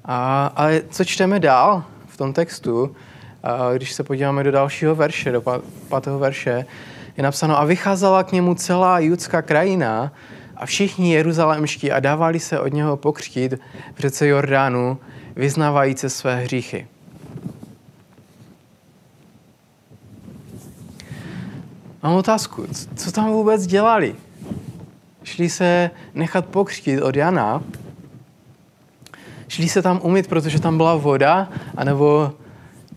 A, 0.06 0.46
ale 0.56 0.82
co 0.90 1.06
čteme 1.06 1.40
dál 1.40 1.84
v 2.08 2.18
tom 2.18 2.34
textu, 2.34 2.96
a 3.44 3.74
když 3.74 3.92
se 3.92 4.04
podíváme 4.04 4.44
do 4.44 4.52
dalšího 4.52 4.96
verše, 4.96 5.32
do 5.32 5.44
pátého 5.90 6.20
verše, 6.20 6.66
je 7.18 7.24
napsáno, 7.24 7.60
a 7.60 7.66
vycházela 7.66 8.24
k 8.24 8.32
němu 8.32 8.56
celá 8.56 9.00
judská 9.00 9.42
krajina 9.42 10.12
a 10.56 10.66
všichni 10.66 11.14
jeruzalémští 11.14 11.92
a 11.92 12.00
dávali 12.00 12.40
se 12.40 12.60
od 12.60 12.74
něho 12.74 12.98
pokřtít 12.98 13.54
v 13.96 14.00
řece 14.00 14.28
Jordánu, 14.28 14.98
vyznávající 15.36 16.10
své 16.10 16.36
hříchy. 16.36 16.88
Mám 22.04 22.14
otázku, 22.14 22.68
co 22.96 23.12
tam 23.12 23.32
vůbec 23.32 23.68
dělali? 23.68 24.16
Šli 25.24 25.50
se 25.50 25.92
nechat 26.14 26.46
pokřtít 26.46 27.02
od 27.02 27.16
Jana, 27.16 27.64
šli 29.48 29.70
se 29.70 29.82
tam 29.82 30.00
umyt, 30.04 30.28
protože 30.28 30.62
tam 30.62 30.78
byla 30.78 30.96
voda, 30.96 31.50
anebo 31.78 32.32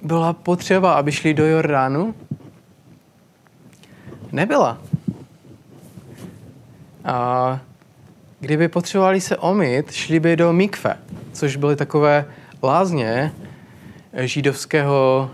byla 0.02 0.32
potřeba, 0.32 0.94
aby 0.94 1.12
šli 1.12 1.34
do 1.34 1.46
Jordánu? 1.46 2.14
Nebyla. 4.32 4.78
A 7.04 7.60
kdyby 8.40 8.68
potřebovali 8.68 9.20
se 9.20 9.36
omít, 9.36 9.92
šli 9.92 10.20
by 10.20 10.36
do 10.36 10.52
mikve, 10.52 10.96
což 11.34 11.56
byly 11.56 11.76
takové 11.76 12.24
lázně 12.62 13.32
židovského 14.18 15.30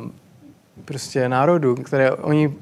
uh, 0.00 0.10
prostě 0.84 1.28
národu, 1.28 1.74
které 1.74 2.12
oni, 2.12 2.54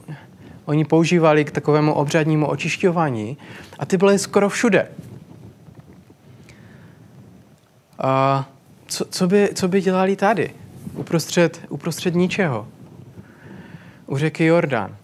oni 0.64 0.84
používali 0.84 1.44
k 1.44 1.50
takovému 1.50 1.94
obřadnímu 1.94 2.46
očišťování 2.46 3.38
a 3.78 3.86
ty 3.86 3.96
byly 3.96 4.18
skoro 4.18 4.48
všude. 4.48 4.88
A 7.98 8.44
co, 8.86 9.04
co, 9.04 9.26
by, 9.26 9.50
co 9.54 9.68
by 9.68 9.80
dělali 9.80 10.16
tady? 10.16 10.50
uprostřed, 10.94 11.60
uprostřed 11.68 12.14
ničeho. 12.14 12.68
U 14.06 14.18
řeky 14.18 14.44
Jordán. 14.44 14.96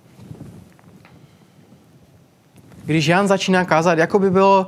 Když 2.85 3.07
Jan 3.07 3.29
začíná 3.29 3.65
kázat, 3.65 3.99
jako 3.99 4.19
by 4.19 4.31
bylo, 4.31 4.67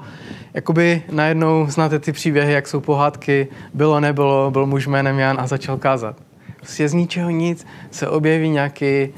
jako 0.54 0.73
by 0.73 1.02
najednou, 1.11 1.66
znáte 1.69 1.99
ty 1.99 2.12
příběhy, 2.12 2.52
jak 2.52 2.69
jsou 2.69 2.80
pohádky, 2.80 3.49
bylo, 3.75 4.00
nebylo, 4.00 4.50
byl 4.50 4.66
muž 4.66 4.87
jménem 4.87 5.19
Jan 5.19 5.40
a 5.40 5.47
začal 5.47 5.78
kázat. 5.78 6.16
Prostě 6.57 6.88
z 6.88 6.95
ničeho 6.95 7.30
nic 7.30 7.66
se 7.90 8.09
objeví 8.09 8.49
nějaký, 8.49 9.09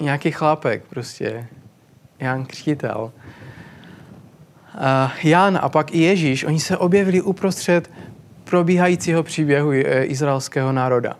nějaký 0.00 0.30
chlápek, 0.30 0.84
prostě 0.90 1.46
Jan 2.18 2.44
Křtitel. 2.44 3.12
Jan 5.24 5.58
a 5.62 5.68
pak 5.68 5.94
i 5.94 5.98
Ježíš, 5.98 6.44
oni 6.44 6.60
se 6.60 6.76
objevili 6.76 7.22
uprostřed 7.22 7.90
probíhajícího 8.44 9.22
příběhu 9.22 9.70
eh, 9.72 10.04
izraelského 10.04 10.72
národa. 10.72 11.14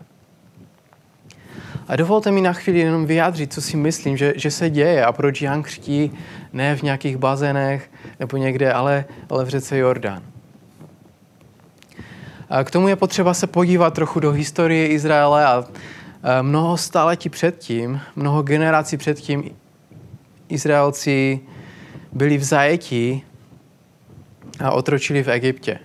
A 1.88 1.96
dovolte 1.96 2.30
mi 2.30 2.40
na 2.40 2.52
chvíli 2.52 2.78
jenom 2.78 3.06
vyjádřit, 3.06 3.52
co 3.52 3.62
si 3.62 3.76
myslím, 3.76 4.16
že, 4.16 4.32
že 4.36 4.50
se 4.50 4.70
děje 4.70 5.04
a 5.04 5.12
proč 5.12 5.42
Jan 5.42 5.62
křtí 5.62 6.12
ne 6.52 6.76
v 6.76 6.82
nějakých 6.82 7.16
bazénech 7.16 7.90
nebo 8.20 8.36
někde, 8.36 8.72
ale, 8.72 9.04
ale 9.30 9.44
v 9.44 9.48
řece 9.48 9.78
Jordán. 9.78 10.22
K 12.64 12.70
tomu 12.70 12.88
je 12.88 12.96
potřeba 12.96 13.34
se 13.34 13.46
podívat 13.46 13.94
trochu 13.94 14.20
do 14.20 14.32
historie 14.32 14.88
Izraele 14.88 15.46
a 15.46 15.64
mnoho 16.42 16.76
staletí 16.76 17.28
předtím, 17.28 18.00
mnoho 18.16 18.42
generací 18.42 18.96
předtím 18.96 19.50
Izraelci 20.48 21.40
byli 22.12 22.38
v 22.38 22.44
zajetí 22.44 23.22
a 24.64 24.70
otročili 24.70 25.22
v 25.22 25.28
Egyptě. 25.28 25.78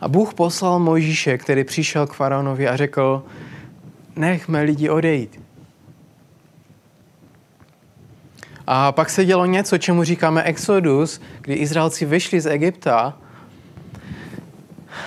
A 0.00 0.08
Bůh 0.08 0.34
poslal 0.34 0.78
Mojžíše, 0.78 1.38
který 1.38 1.64
přišel 1.64 2.06
k 2.06 2.12
faraonovi 2.12 2.68
a 2.68 2.76
řekl, 2.76 3.22
nechme 4.16 4.62
lidi 4.62 4.88
odejít. 4.88 5.40
A 8.70 8.92
pak 8.92 9.10
se 9.10 9.24
dělo 9.24 9.46
něco, 9.46 9.78
čemu 9.78 10.04
říkáme 10.04 10.42
Exodus, 10.42 11.20
kdy 11.40 11.54
Izraelci 11.54 12.04
vyšli 12.04 12.40
z 12.40 12.46
Egypta, 12.46 13.18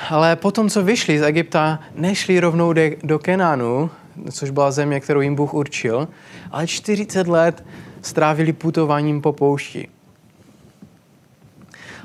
ale 0.10 0.36
potom, 0.36 0.70
co 0.70 0.84
vyšli 0.84 1.20
z 1.20 1.24
Egypta, 1.24 1.80
nešli 1.96 2.40
rovnou 2.40 2.74
de, 2.74 2.92
do 3.04 3.20
Kenánu, 3.20 3.90
což 4.32 4.50
byla 4.50 4.72
země, 4.72 5.00
kterou 5.00 5.22
jim 5.22 5.36
Bůh 5.36 5.54
určil, 5.54 6.08
ale 6.52 6.68
40 6.68 7.28
let 7.28 7.66
strávili 8.02 8.54
putováním 8.54 9.22
po 9.22 9.34
poušti. 9.34 9.88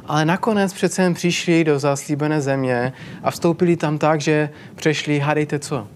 Ale 0.06 0.24
nakonec 0.24 0.72
přece 0.72 1.02
jen 1.02 1.14
přišli 1.14 1.64
do 1.64 1.78
zaslíbené 1.78 2.40
země 2.40 2.92
a 3.22 3.30
vstoupili 3.30 3.76
tam 3.76 3.98
tak, 3.98 4.20
že 4.20 4.50
přešli, 4.74 5.18
hádejte 5.18 5.58
co? 5.58 5.88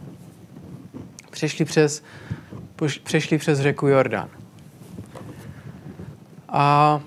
Přešli 1.31 1.65
přes, 1.65 2.03
přešli 3.05 3.39
přes 3.39 3.61
řeku 3.61 3.87
Jordan. 3.87 4.29
A 6.51 7.01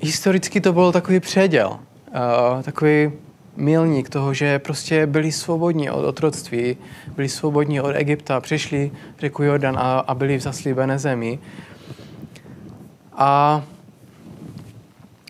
historicky 0.00 0.60
to 0.60 0.72
byl 0.72 0.92
takový 0.92 1.20
předěl, 1.20 1.68
uh, 1.68 2.62
takový 2.62 3.12
milník 3.56 4.08
toho, 4.10 4.34
že 4.34 4.58
prostě 4.58 5.06
byli 5.06 5.32
svobodní 5.32 5.90
od 5.90 6.04
otroctví, 6.04 6.76
byli 7.16 7.28
svobodní 7.28 7.80
od 7.80 7.96
Egypta, 7.96 8.40
přišli 8.40 8.90
řeku 9.18 9.42
Jordan 9.42 9.78
a, 9.78 9.98
a 9.98 10.14
byli 10.14 10.36
v 10.36 10.40
zaslíbené 10.40 10.98
zemi. 10.98 11.38
A 13.12 13.62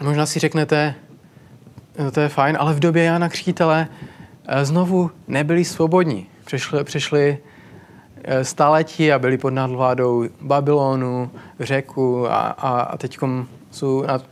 možná 0.03 0.27
si 0.27 0.39
řeknete, 0.39 0.95
no 1.99 2.11
to 2.11 2.21
je 2.21 2.29
fajn, 2.29 2.57
ale 2.61 2.75
v 2.75 2.81
době 2.81 3.05
Jana 3.05 3.29
Křtítele 3.29 3.89
eh, 4.47 4.65
znovu 4.65 5.11
nebyli 5.29 5.65
svobodní. 5.65 6.27
Přešli 6.85 7.31
eh, 7.31 7.39
staletí 8.43 9.13
a 9.13 9.19
byli 9.19 9.39
pod 9.39 9.51
nadvládou 9.51 10.25
Babylonu, 10.41 11.31
řeku 11.61 12.27
a, 12.27 12.37
a, 12.37 12.81
a 12.81 12.97
teď 12.97 13.19
jsou 13.71 14.03
nad, 14.03 14.25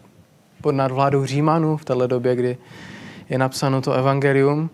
pod 0.61 0.75
nadvládou 0.75 1.27
Římanů 1.27 1.77
v 1.77 1.85
této 1.85 2.07
době, 2.07 2.37
kdy 2.37 2.57
je 3.29 3.39
napsáno 3.39 3.81
to 3.81 3.93
evangelium. 3.93 4.71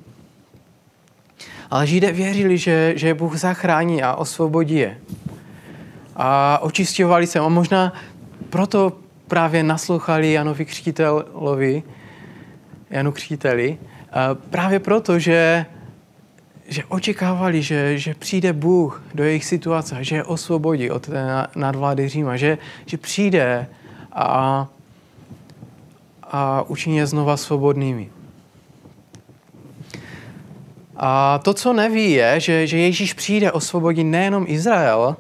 Ale 1.71 1.87
Židé 1.87 2.13
věřili, 2.13 2.59
že, 2.59 2.93
že 2.97 3.15
Bůh 3.15 3.37
zachrání 3.37 4.03
a 4.03 4.15
osvobodí 4.15 4.75
je. 4.75 4.99
A 6.17 6.59
očistěvali 6.63 7.27
se. 7.27 7.39
A 7.39 7.49
možná 7.49 7.93
proto 8.51 8.93
právě 9.29 9.63
naslouchali 9.63 10.33
Janovi 10.33 10.65
Křtítelovi, 10.65 11.83
Janu 12.91 13.13
Křtíteli, 13.13 13.79
právě 14.51 14.79
proto, 14.79 15.19
že, 15.19 15.67
že 16.71 16.85
očekávali, 16.85 17.63
že, 17.63 17.99
že 17.99 18.15
přijde 18.15 18.53
Bůh 18.53 19.03
do 19.15 19.25
jejich 19.25 19.45
situace, 19.45 20.05
že 20.05 20.17
je 20.17 20.25
osvobodí 20.25 20.91
od 20.91 21.07
té 21.07 21.47
nadvlády 21.57 22.09
Říma, 22.09 22.37
že, 22.37 22.59
že 22.87 22.97
přijde 22.97 23.67
a, 24.13 24.69
a 26.23 26.63
učiní 26.63 26.97
je 26.97 27.07
znova 27.07 27.37
svobodnými. 27.37 28.11
A 30.97 31.39
to, 31.39 31.55
co 31.55 31.73
neví, 31.73 32.11
je, 32.11 32.41
že, 32.41 32.67
že 32.67 32.79
Ježíš 32.79 33.13
přijde 33.13 33.53
osvobodit 33.53 34.05
nejenom 34.05 34.45
Izrael, 34.49 35.17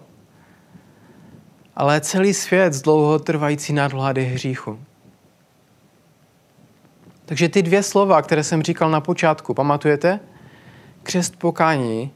ale 1.76 2.00
celý 2.00 2.34
svět 2.34 2.72
z 2.72 2.82
dlouhotrvající 2.82 3.72
nadvlády 3.72 4.24
hříchu. 4.24 4.78
Takže 7.26 7.48
ty 7.48 7.62
dvě 7.62 7.82
slova, 7.82 8.22
které 8.22 8.44
jsem 8.44 8.62
říkal 8.62 8.90
na 8.90 9.00
počátku, 9.00 9.54
pamatujete? 9.54 10.20
Křest 11.02 11.36
pokání. 11.36 12.10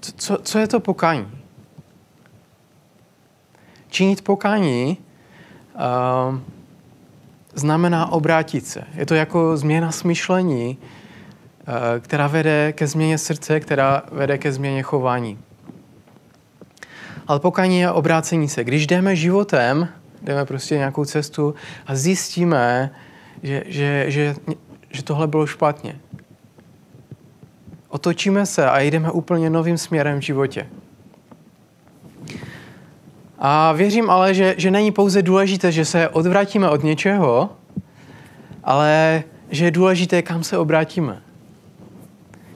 Co, 0.00 0.38
co 0.42 0.58
je 0.58 0.68
to 0.68 0.80
pokání? 0.80 1.30
Činit 3.88 4.24
pokání 4.24 4.98
uh, 5.74 6.38
znamená 7.54 8.12
obrátit 8.12 8.66
se. 8.66 8.84
Je 8.94 9.06
to 9.06 9.14
jako 9.14 9.56
změna 9.56 9.92
smyšlení, 9.92 10.78
uh, 10.78 11.74
která 12.00 12.26
vede 12.26 12.72
ke 12.72 12.86
změně 12.86 13.18
srdce, 13.18 13.60
která 13.60 14.02
vede 14.12 14.38
ke 14.38 14.52
změně 14.52 14.82
chování. 14.82 15.38
Ale 17.26 17.40
pokání 17.40 17.78
je 17.78 17.90
obrácení 17.90 18.48
se. 18.48 18.64
Když 18.64 18.86
jdeme 18.86 19.16
životem, 19.16 19.88
jdeme 20.22 20.44
prostě 20.44 20.76
nějakou 20.76 21.04
cestu 21.04 21.54
a 21.86 21.94
zjistíme, 21.94 22.90
že, 23.42 23.62
že, 23.66 24.04
že, 24.08 24.34
že 24.90 25.02
tohle 25.02 25.26
bylo 25.26 25.46
špatně. 25.46 26.00
Otočíme 27.96 28.46
se 28.46 28.70
a 28.70 28.80
jdeme 28.80 29.10
úplně 29.10 29.50
novým 29.50 29.78
směrem 29.78 30.18
v 30.18 30.22
životě. 30.22 30.66
A 33.38 33.72
věřím 33.72 34.10
ale, 34.10 34.34
že, 34.34 34.54
že 34.58 34.70
není 34.70 34.92
pouze 34.92 35.22
důležité, 35.22 35.72
že 35.72 35.84
se 35.84 36.08
odvrátíme 36.08 36.68
od 36.68 36.84
něčeho, 36.84 37.50
ale 38.64 39.22
že 39.50 39.64
je 39.64 39.70
důležité, 39.70 40.22
kam 40.22 40.44
se 40.44 40.58
obrátíme. 40.58 41.22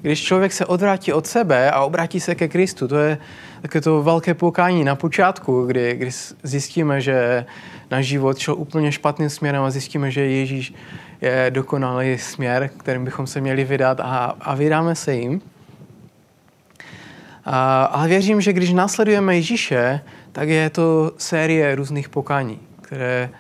Když 0.01 0.23
člověk 0.23 0.53
se 0.53 0.67
odvrátí 0.67 1.13
od 1.13 1.27
sebe 1.27 1.71
a 1.71 1.85
obrátí 1.85 2.21
se 2.21 2.35
ke 2.35 2.49
Kristu, 2.49 2.89
to 2.89 2.97
je 2.97 3.19
také 3.63 3.81
to 3.81 4.03
velké 4.03 4.35
pokání 4.35 4.85
na 4.85 4.95
počátku, 4.95 5.65
kdy, 5.67 5.95
kdy 5.97 6.11
zjistíme, 6.43 7.01
že 7.01 7.47
náš 7.91 8.07
život 8.07 8.39
šel 8.39 8.55
úplně 8.55 8.93
špatným 8.93 9.31
směrem 9.31 9.63
a 9.63 9.71
zjistíme, 9.71 10.11
že 10.11 10.21
Ježíš 10.21 10.75
je 11.21 11.51
dokonalý 11.51 12.19
směr, 12.19 12.71
kterým 12.77 13.05
bychom 13.05 13.27
se 13.27 13.41
měli 13.41 13.65
vydat 13.65 14.01
a, 14.01 14.37
a 14.41 14.55
vydáme 14.55 14.95
se 14.95 15.15
jim. 15.15 15.41
A, 17.45 17.85
ale 17.85 18.09
věřím, 18.09 18.41
že 18.41 18.53
když 18.53 18.73
následujeme 18.73 19.37
Ježíše, 19.37 20.01
tak 20.33 20.49
je 20.49 20.71
to 20.71 21.13
série 21.17 21.75
různých 21.75 22.09
pokání, 22.09 22.59
které 22.83 23.31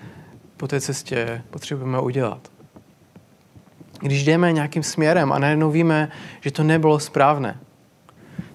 po 0.56 0.68
té 0.68 0.80
cestě 0.80 1.42
potřebujeme 1.50 2.00
udělat. 2.00 2.48
Když 4.00 4.24
jdeme 4.24 4.52
nějakým 4.52 4.82
směrem 4.82 5.32
a 5.32 5.38
najednou 5.38 5.70
víme, 5.70 6.08
že 6.40 6.50
to 6.50 6.62
nebylo 6.62 6.98
správné, 6.98 7.56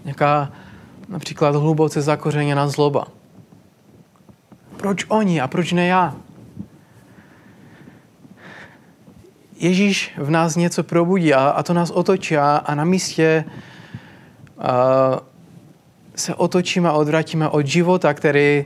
nějaká 0.05 0.51
například 1.09 1.55
hluboce 1.55 2.01
zakořeněná 2.01 2.67
zloba. 2.67 3.07
Proč 4.77 5.05
oni 5.07 5.41
a 5.41 5.47
proč 5.47 5.71
ne 5.71 5.87
já? 5.87 6.15
Ježíš 9.65 10.11
v 10.17 10.29
nás 10.29 10.55
něco 10.55 10.83
probudí 10.83 11.33
a, 11.33 11.49
a 11.49 11.63
to 11.63 11.73
nás 11.73 11.89
otočí 11.89 12.37
a, 12.37 12.55
a 12.57 12.75
na 12.75 12.83
místě 12.83 13.45
a, 14.59 15.19
se 16.15 16.35
otočíme 16.35 16.89
a 16.89 16.93
odvratíme 16.93 17.49
od 17.49 17.65
života, 17.65 18.13
který, 18.13 18.65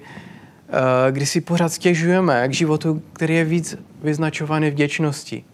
a, 0.70 1.12
kdy 1.12 1.26
si 1.26 1.42
pořád 1.42 1.70
stěžujeme 1.74 2.48
k 2.48 2.54
životu, 2.54 3.02
který 3.14 3.36
je 3.36 3.44
víc 3.44 3.78
vyznačovaný 4.04 4.70
vděčností. 4.70 5.46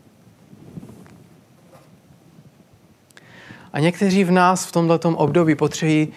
A 3.74 3.80
někteří 3.80 4.24
v 4.24 4.32
nás 4.32 4.66
v 4.66 4.72
tomto 4.72 5.10
období 5.10 5.56
potřebují 5.56 6.08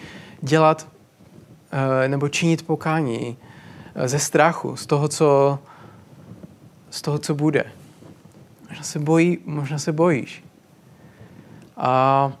dělat 0.41 0.87
eh, 1.71 2.07
nebo 2.07 2.29
činit 2.29 2.65
pokání 2.65 3.37
eh, 3.95 4.07
ze 4.07 4.19
strachu, 4.19 4.75
z 4.75 4.85
toho, 4.85 5.07
co, 5.07 5.59
z 6.89 7.01
toho, 7.01 7.19
co 7.19 7.35
bude. 7.35 7.78
Možná 8.69 8.83
se, 8.83 8.99
bojí, 8.99 9.37
možná 9.45 9.79
se 9.79 9.91
bojíš. 9.91 10.43
A 11.77 12.31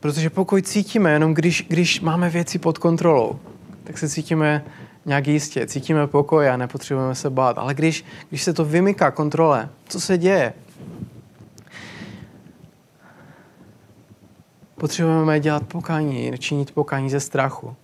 protože 0.00 0.30
pokud 0.30 0.66
cítíme, 0.66 1.12
jenom 1.12 1.34
když, 1.34 1.66
když 1.68 2.00
máme 2.00 2.30
věci 2.30 2.58
pod 2.58 2.78
kontrolou, 2.78 3.38
tak 3.84 3.98
se 3.98 4.08
cítíme 4.08 4.64
nějak 5.06 5.26
jistě, 5.26 5.66
cítíme 5.66 6.06
pokoj 6.06 6.48
a 6.48 6.56
nepotřebujeme 6.56 7.14
se 7.14 7.30
bát. 7.30 7.58
Ale 7.58 7.74
když, 7.74 8.04
když 8.28 8.42
se 8.42 8.52
to 8.52 8.64
vymyká 8.64 9.10
kontrole, 9.10 9.68
co 9.88 10.00
se 10.00 10.18
děje? 10.18 10.52
Potřebujeme 14.74 15.40
dělat 15.40 15.62
pokání, 15.62 16.32
činit 16.38 16.70
pokání 16.70 17.10
ze 17.10 17.20
strachu. 17.20 17.76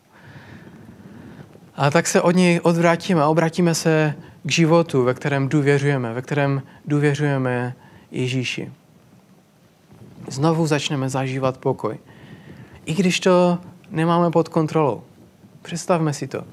A 1.74 1.90
tak 1.90 2.06
se 2.06 2.20
od 2.20 2.36
něj 2.36 2.60
odvrátíme 2.62 3.24
obratíme 3.24 3.74
se 3.74 4.14
k 4.42 4.50
životu, 4.50 5.04
ve 5.04 5.14
kterém 5.14 5.48
důvěřujeme, 5.48 6.14
ve 6.14 6.22
kterém 6.22 6.62
důvěřujeme 6.84 7.74
Ježíši. 8.10 8.72
Znovu 10.28 10.66
začneme 10.66 11.08
zažívat 11.08 11.58
pokoj. 11.58 11.98
I 12.86 12.94
když 12.94 13.20
to 13.20 13.58
nemáme 13.90 14.30
pod 14.30 14.48
kontrolou. 14.48 15.02
Představme 15.62 16.12
si 16.12 16.26
to. 16.26 16.44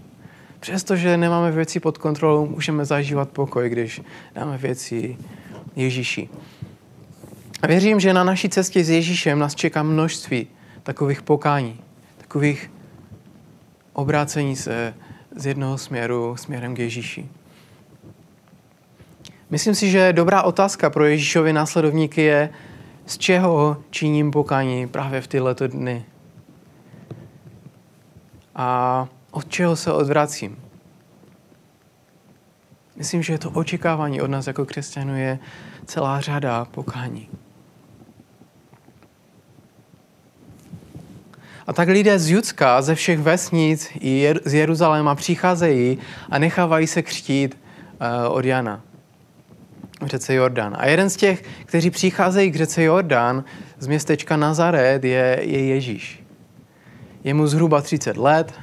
Přestože 0.60 1.18
nemáme 1.18 1.52
věci 1.52 1.80
pod 1.80 1.98
kontrolou, 1.98 2.48
můžeme 2.48 2.86
zažívat 2.86 3.30
pokoj, 3.30 3.70
když 3.70 4.02
dáme 4.36 4.58
věci 4.58 5.18
Ježíši. 5.76 6.30
A 7.62 7.68
věřím, 7.68 8.00
že 8.00 8.14
na 8.14 8.24
naší 8.24 8.50
cestě 8.50 8.84
s 8.84 8.90
Ježíšem 8.90 9.40
nás 9.40 9.56
čeká 9.56 9.84
množství 9.84 10.48
takových 10.84 11.22
pokání, 11.22 11.80
takových 12.18 12.72
obrácení 13.94 14.56
se 14.56 14.94
z 15.36 15.46
jednoho 15.46 15.78
směru 15.78 16.36
směrem 16.38 16.76
k 16.76 16.80
Ježíši. 16.80 17.30
Myslím 19.50 19.76
si, 19.76 19.90
že 19.90 20.14
dobrá 20.14 20.42
otázka 20.44 20.90
pro 20.90 21.06
Ježíšovi 21.06 21.54
následovníky 21.54 22.22
je, 22.22 22.50
z 23.06 23.18
čeho 23.18 23.78
činím 23.90 24.32
pokání 24.32 24.88
právě 24.88 25.22
v 25.22 25.28
tyhle 25.28 25.56
dny. 25.68 26.06
A 28.56 29.08
od 29.32 29.50
čeho 29.50 29.76
se 29.76 29.94
odvracím. 29.94 30.58
Myslím, 32.96 33.24
že 33.24 33.38
to 33.38 33.50
očekávání 33.50 34.22
od 34.22 34.30
nás 34.30 34.48
jako 34.48 34.66
křesťanů 34.66 35.18
je 35.18 35.40
celá 35.86 36.22
řada 36.22 36.66
pokání. 36.66 37.30
A 41.68 41.74
tak 41.74 41.88
lidé 41.88 42.20
z 42.20 42.30
Judska, 42.30 42.82
ze 42.82 42.96
všech 42.96 43.20
vesnic 43.20 43.92
i 44.00 44.34
z 44.46 44.54
Jeruzaléma 44.54 45.16
přicházejí 45.16 45.98
a 46.30 46.40
nechávají 46.40 46.88
se 46.88 47.02
křtít 47.02 47.58
uh, 48.28 48.36
od 48.36 48.46
Jana 48.46 48.82
v 50.02 50.08
řece 50.08 50.34
Jordán. 50.34 50.76
A 50.80 50.88
jeden 50.88 51.10
z 51.10 51.16
těch, 51.16 51.44
kteří 51.66 51.90
přicházejí 51.90 52.52
k 52.52 52.56
řece 52.56 52.84
Jordán 52.84 53.44
z 53.80 53.88
městečka 53.88 54.38
Nazaret, 54.38 55.04
je, 55.04 55.40
je 55.42 55.66
Ježíš. 55.66 56.24
Je 57.24 57.34
mu 57.34 57.48
zhruba 57.48 57.82
30 57.82 58.18
let 58.18 58.54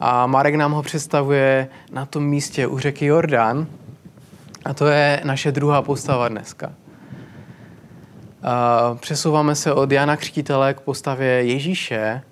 a 0.00 0.26
Marek 0.26 0.54
nám 0.54 0.72
ho 0.72 0.82
představuje 0.82 1.68
na 1.92 2.06
tom 2.06 2.24
místě 2.24 2.66
u 2.66 2.78
řeky 2.78 3.06
Jordán. 3.06 3.66
A 4.64 4.74
to 4.74 4.86
je 4.86 5.20
naše 5.24 5.52
druhá 5.52 5.82
postava 5.82 6.28
dneska. 6.28 6.72
A 8.42 8.94
přesouváme 9.00 9.54
se 9.54 9.72
od 9.72 9.92
Jana 9.92 10.16
Křtitele 10.16 10.74
k 10.74 10.80
postavě 10.80 11.28
Ježíše 11.28 12.22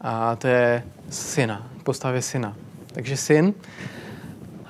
a 0.00 0.36
to 0.36 0.48
je 0.48 0.82
syna, 1.10 1.66
postavě 1.82 2.22
syna. 2.22 2.56
Takže 2.92 3.16
syn. 3.16 3.54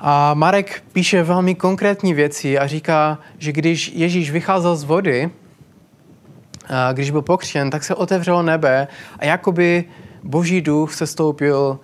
A 0.01 0.35
Marek 0.35 0.83
píše 0.93 1.23
velmi 1.23 1.55
konkrétní 1.55 2.15
věci 2.15 2.59
a 2.59 2.67
říká, 2.67 3.19
že 3.39 3.53
když 3.53 3.93
Ježíš 3.95 4.31
vycházel 4.31 4.77
z 4.77 4.85
vody, 4.85 5.31
a 6.69 6.93
když 6.93 7.11
byl 7.11 7.23
pokřtěn, 7.23 7.71
tak 7.71 7.85
se 7.85 7.95
otevřelo 7.95 8.43
nebe 8.43 8.89
a 9.19 9.25
jakoby 9.25 9.85
boží 10.23 10.61
duch 10.61 10.95
se 10.95 11.07
stoupil 11.07 11.79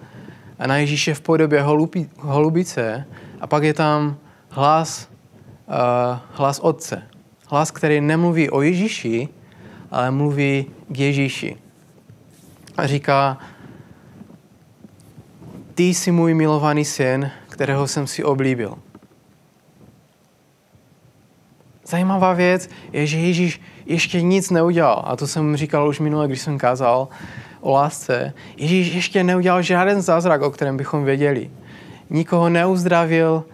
na 0.66 0.76
Ježíše 0.76 1.14
v 1.14 1.20
podobě 1.20 1.62
holubi, 1.62 2.08
holubice 2.18 3.04
a 3.40 3.46
pak 3.46 3.62
je 3.62 3.74
tam 3.74 4.16
hlas, 4.48 5.08
uh, 5.68 6.18
hlas 6.32 6.58
Otce. 6.58 7.02
Hlas, 7.48 7.70
který 7.70 8.00
nemluví 8.00 8.50
o 8.50 8.62
Ježíši, 8.62 9.28
ale 9.90 10.10
mluví 10.10 10.66
k 10.88 10.98
Ježíši. 10.98 11.56
A 12.76 12.86
říká, 12.86 13.38
ty 15.74 15.82
jsi 15.82 16.10
můj 16.10 16.34
milovaný 16.34 16.84
syn, 16.84 17.30
kterého 17.54 17.86
jsem 17.86 18.06
si 18.06 18.24
oblíbil. 18.24 18.74
Zajímavá 21.86 22.32
věc 22.32 22.70
je, 22.92 23.06
že 23.06 23.18
Ježíš 23.18 23.60
ještě 23.86 24.22
nic 24.22 24.50
neudělal. 24.50 25.02
A 25.06 25.16
to 25.16 25.26
jsem 25.26 25.56
říkal 25.56 25.88
už 25.88 26.00
minule, 26.00 26.26
když 26.26 26.40
jsem 26.40 26.58
kázal 26.58 27.08
o 27.60 27.70
lásce. 27.70 28.34
Ježíš 28.56 28.94
ještě 28.94 29.24
neudělal 29.24 29.62
žádný 29.62 30.02
zázrak, 30.02 30.42
o 30.42 30.50
kterém 30.50 30.76
bychom 30.76 31.04
věděli. 31.04 31.50
Nikoho 32.10 32.48
neuzdravil, 32.48 33.44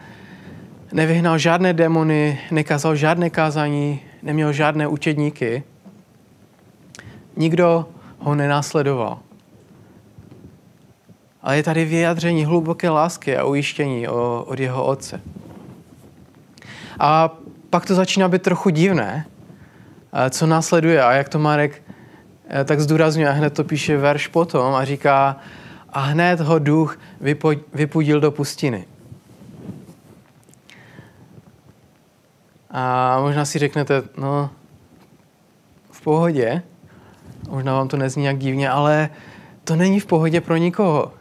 nevyhnal 0.93 1.39
žádné 1.39 1.73
demony, 1.73 2.41
nekázal 2.51 2.97
žádné 2.97 3.31
kázání, 3.31 4.01
neměl 4.23 4.53
žádné 4.53 4.89
učedníky. 4.89 5.63
Nikdo 7.37 7.87
ho 8.19 8.35
nenásledoval. 8.35 9.19
Ale 11.43 11.57
je 11.57 11.63
tady 11.63 11.85
vyjádření 11.85 12.45
hluboké 12.45 12.91
lásky 12.91 13.37
a 13.37 13.45
ujištění 13.45 14.09
od 14.09 14.59
jeho 14.59 14.85
otce. 14.85 15.21
A 16.99 17.31
pak 17.71 17.87
to 17.87 17.95
začíná 17.95 18.29
být 18.29 18.43
trochu 18.43 18.71
divné, 18.71 19.27
co 20.31 20.47
následuje 20.47 21.03
a 21.03 21.13
jak 21.13 21.29
to 21.29 21.39
Marek 21.39 21.83
eh, 22.49 22.65
tak 22.65 22.81
zdůrazňuje 22.81 23.29
a 23.29 23.33
hned 23.33 23.51
to 23.51 23.65
píše 23.65 23.97
verš 23.97 24.27
potom 24.27 24.75
a 24.75 24.85
říká 24.85 25.37
a 25.93 26.01
hned 26.01 26.41
ho 26.41 26.59
duch 26.59 26.99
vypudil 27.73 28.21
do 28.21 28.31
pustiny. 28.31 28.85
A 32.71 33.17
možná 33.21 33.45
si 33.45 33.59
řeknete, 33.59 34.03
no, 34.17 34.51
v 35.91 36.01
pohodě, 36.01 36.63
možná 37.51 37.75
vám 37.75 37.89
to 37.89 37.97
nezní 37.97 38.25
jak 38.25 38.39
divně, 38.39 38.71
ale 38.71 39.11
to 39.65 39.77
není 39.77 40.01
v 40.01 40.07
pohodě 40.07 40.41
pro 40.41 40.57
nikoho. 40.57 41.13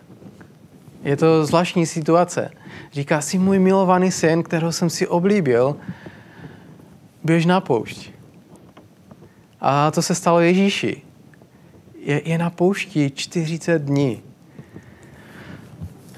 Je 1.04 1.18
to 1.18 1.46
zvláštní 1.46 1.86
situace. 1.86 2.52
Říká, 2.92 3.22
si 3.22 3.38
můj 3.38 3.60
milovaný 3.60 4.12
syn, 4.12 4.44
kterého 4.44 4.72
jsem 4.72 4.90
si 4.90 5.08
oblíbil, 5.08 5.76
běž 7.24 7.46
na 7.46 7.62
poušť. 7.62 8.12
A 9.62 9.92
to 9.92 10.02
se 10.02 10.16
stalo 10.16 10.40
Ježíši. 10.40 11.02
Je, 12.00 12.30
je 12.30 12.38
na 12.38 12.50
poušti 12.50 13.12
40 13.16 13.82
dní. 13.82 14.22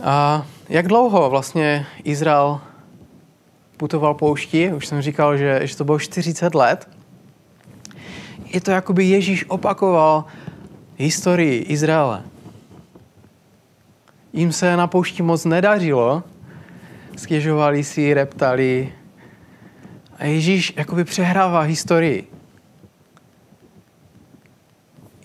A 0.04 0.46
jak 0.70 0.88
dlouho 0.88 1.30
vlastně 1.30 1.86
Izrael 2.04 2.62
putoval 3.78 4.14
poušti? 4.14 4.74
Už 4.74 4.88
jsem 4.88 5.02
říkal, 5.02 5.38
že, 5.38 5.60
že 5.64 5.78
to 5.78 5.84
bylo 5.84 6.00
40 6.00 6.56
let. 6.56 6.90
Je 8.46 8.62
to, 8.62 8.72
jako 8.72 8.94
by 8.94 9.06
Ježíš 9.06 9.46
opakoval 9.48 10.26
historii 10.98 11.62
Izraele. 11.62 12.24
Jim 14.34 14.52
se 14.52 14.78
na 14.78 14.88
poušti 14.88 15.24
moc 15.24 15.46
nedařilo, 15.46 16.24
stěžovali 17.18 17.84
si, 17.84 18.14
reptali. 18.14 18.94
A 20.18 20.26
Ježíš 20.26 20.74
jakoby 20.76 21.04
přehrává 21.04 21.62
historii. 21.62 22.28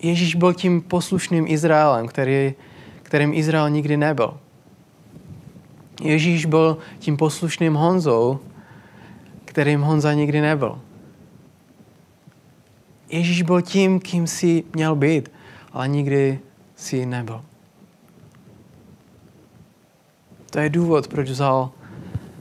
Ježíš 0.01 0.35
byl 0.35 0.53
tím 0.53 0.81
poslušným 0.81 1.45
Izraelem, 1.47 2.07
který, 2.07 2.53
kterým 3.03 3.33
Izrael 3.33 3.69
nikdy 3.69 3.97
nebyl. 3.97 4.37
Ježíš 6.01 6.45
byl 6.45 6.77
tím 6.99 7.17
poslušným 7.17 7.73
Honzou, 7.73 8.39
kterým 9.45 9.81
Honza 9.81 10.13
nikdy 10.13 10.41
nebyl. 10.41 10.81
Ježíš 13.09 13.41
byl 13.41 13.61
tím, 13.61 13.99
kým 13.99 14.27
si 14.27 14.63
měl 14.73 14.95
být, 14.95 15.31
ale 15.71 15.87
nikdy 15.87 16.39
si 16.75 17.05
nebyl. 17.05 17.46
To 20.49 20.59
je 20.59 20.69
důvod, 20.69 21.07
proč 21.07 21.29
vzal 21.29 21.69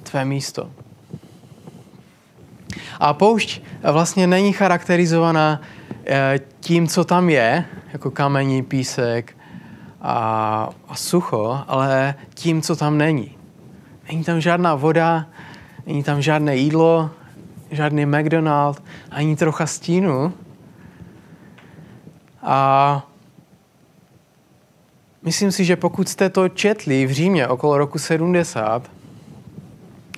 tvé 0.03 0.25
místo. 0.25 0.71
A 3.01 3.15
poušť 3.15 3.63
vlastně 3.93 4.27
není 4.27 4.53
charakterizovaná 4.53 5.61
eh, 6.07 6.41
tím, 6.61 6.89
co 6.89 7.05
tam 7.05 7.31
je, 7.31 7.65
jako 7.93 8.11
kamení, 8.11 8.63
písek 8.63 9.37
a, 10.01 10.69
a 10.89 10.95
sucho, 10.95 11.61
ale 11.69 12.15
tím, 12.35 12.63
co 12.63 12.77
tam 12.77 12.99
není. 12.99 13.37
Není 14.09 14.25
tam 14.25 14.41
žádná 14.41 14.75
voda, 14.75 15.27
není 15.87 16.03
tam 16.03 16.23
žádné 16.23 16.57
jídlo, 16.57 17.11
žádný 17.71 18.07
McDonald, 18.07 18.83
ani 19.11 19.37
trocha 19.37 19.67
stínu. 19.67 20.33
A 22.43 23.07
myslím 25.27 25.53
si, 25.53 25.65
že 25.65 25.77
pokud 25.77 26.09
jste 26.09 26.31
to 26.31 26.49
četli 26.49 27.07
v 27.07 27.13
Římě 27.13 27.49
okolo 27.49 27.79
roku 27.79 27.99
70, 27.99 28.91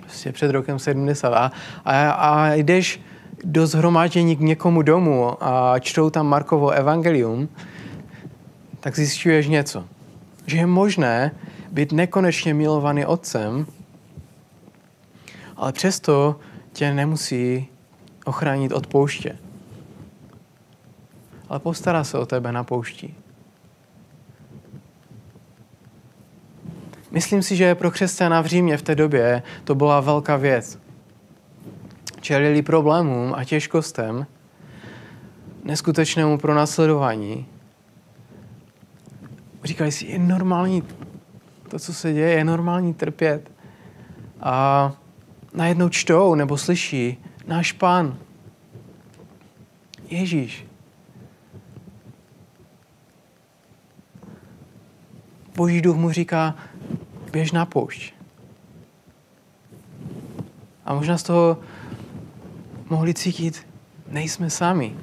prostě 0.00 0.32
před 0.32 0.50
rokem 0.50 0.78
70, 0.78 1.28
a, 1.28 1.52
a, 1.84 2.10
a 2.10 2.54
jdeš 2.54 3.00
do 3.44 3.66
zhromáždění 3.66 4.36
k 4.36 4.40
někomu 4.40 4.82
domů 4.82 5.44
a 5.44 5.78
čtou 5.78 6.10
tam 6.10 6.26
Markovo 6.26 6.70
evangelium, 6.70 7.48
tak 8.80 8.96
zjišťuješ 8.96 9.48
něco. 9.48 9.84
Že 10.46 10.56
je 10.56 10.66
možné 10.66 11.30
být 11.72 11.92
nekonečně 11.92 12.54
milovaný 12.54 13.06
otcem, 13.06 13.66
ale 15.56 15.72
přesto 15.72 16.36
tě 16.72 16.94
nemusí 16.94 17.68
ochránit 18.24 18.72
od 18.72 18.86
pouště. 18.86 19.38
Ale 21.48 21.58
postará 21.58 22.04
se 22.04 22.18
o 22.18 22.26
tebe 22.26 22.52
na 22.52 22.64
poušti. 22.64 23.14
Myslím 27.10 27.42
si, 27.42 27.56
že 27.56 27.74
pro 27.74 27.90
křesťana 27.90 28.40
v 28.40 28.46
Římě 28.46 28.76
v 28.76 28.82
té 28.82 28.94
době 28.94 29.42
to 29.64 29.74
byla 29.74 30.00
velká 30.00 30.36
věc. 30.36 30.78
Čelili 32.20 32.62
problémům 32.62 33.34
a 33.34 33.44
těžkostem, 33.44 34.26
neskutečnému 35.64 36.38
pronásledování. 36.38 37.46
Říkali 39.64 39.92
si, 39.92 40.06
je 40.06 40.18
normální 40.18 40.82
to, 41.68 41.78
co 41.78 41.94
se 41.94 42.12
děje, 42.12 42.30
je 42.30 42.44
normální 42.44 42.94
trpět. 42.94 43.50
A 44.40 44.92
najednou 45.54 45.88
čtou 45.88 46.34
nebo 46.34 46.56
slyší 46.56 47.24
náš 47.46 47.72
pán, 47.72 48.18
Ježíš. 50.10 50.66
Boží 55.56 55.82
duch 55.82 55.96
mu 55.96 56.10
říká, 56.10 56.54
běž 57.30 57.52
na 57.52 57.66
poušť. 57.66 58.14
A 60.84 60.94
možná 60.94 61.18
z 61.18 61.22
toho 61.22 61.58
mohli 62.90 63.14
cítit, 63.14 63.66
nejsme 64.08 64.50
sami. 64.50 64.96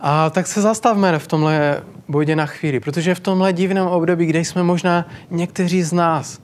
A 0.00 0.30
tak 0.30 0.46
se 0.46 0.60
zastavme 0.60 1.18
v 1.18 1.26
tomhle 1.26 1.82
bodě 2.08 2.36
na 2.36 2.46
chvíli, 2.46 2.80
protože 2.80 3.14
v 3.14 3.20
tomhle 3.20 3.52
divném 3.52 3.86
období, 3.86 4.26
kde 4.26 4.38
jsme 4.38 4.62
možná 4.62 5.06
někteří 5.30 5.82
z 5.82 5.92
nás 5.92 6.40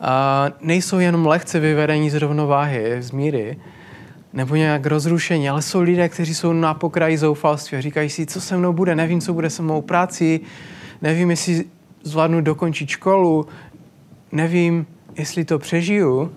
a 0.00 0.46
nejsou 0.60 0.98
jenom 0.98 1.26
lehce 1.26 1.60
vyvedení 1.60 2.10
z 2.10 2.14
rovnováhy, 2.14 3.02
z 3.02 3.10
míry, 3.10 3.56
nebo 4.34 4.56
nějak 4.56 4.86
rozrušení, 4.86 5.48
ale 5.48 5.62
jsou 5.62 5.80
lidé, 5.80 6.08
kteří 6.08 6.34
jsou 6.34 6.52
na 6.52 6.74
pokraji 6.74 7.18
zoufalství 7.18 7.78
a 7.78 7.80
říkají 7.80 8.10
si, 8.10 8.26
co 8.26 8.40
se 8.40 8.56
mnou 8.56 8.72
bude, 8.72 8.94
nevím, 8.94 9.20
co 9.20 9.34
bude 9.34 9.50
se 9.50 9.62
mou 9.62 9.82
práci, 9.82 10.40
nevím, 11.02 11.30
jestli 11.30 11.64
zvládnu 12.02 12.40
dokončit 12.40 12.88
školu, 12.88 13.46
nevím, 14.32 14.86
jestli 15.16 15.44
to 15.44 15.58
přežiju. 15.58 16.32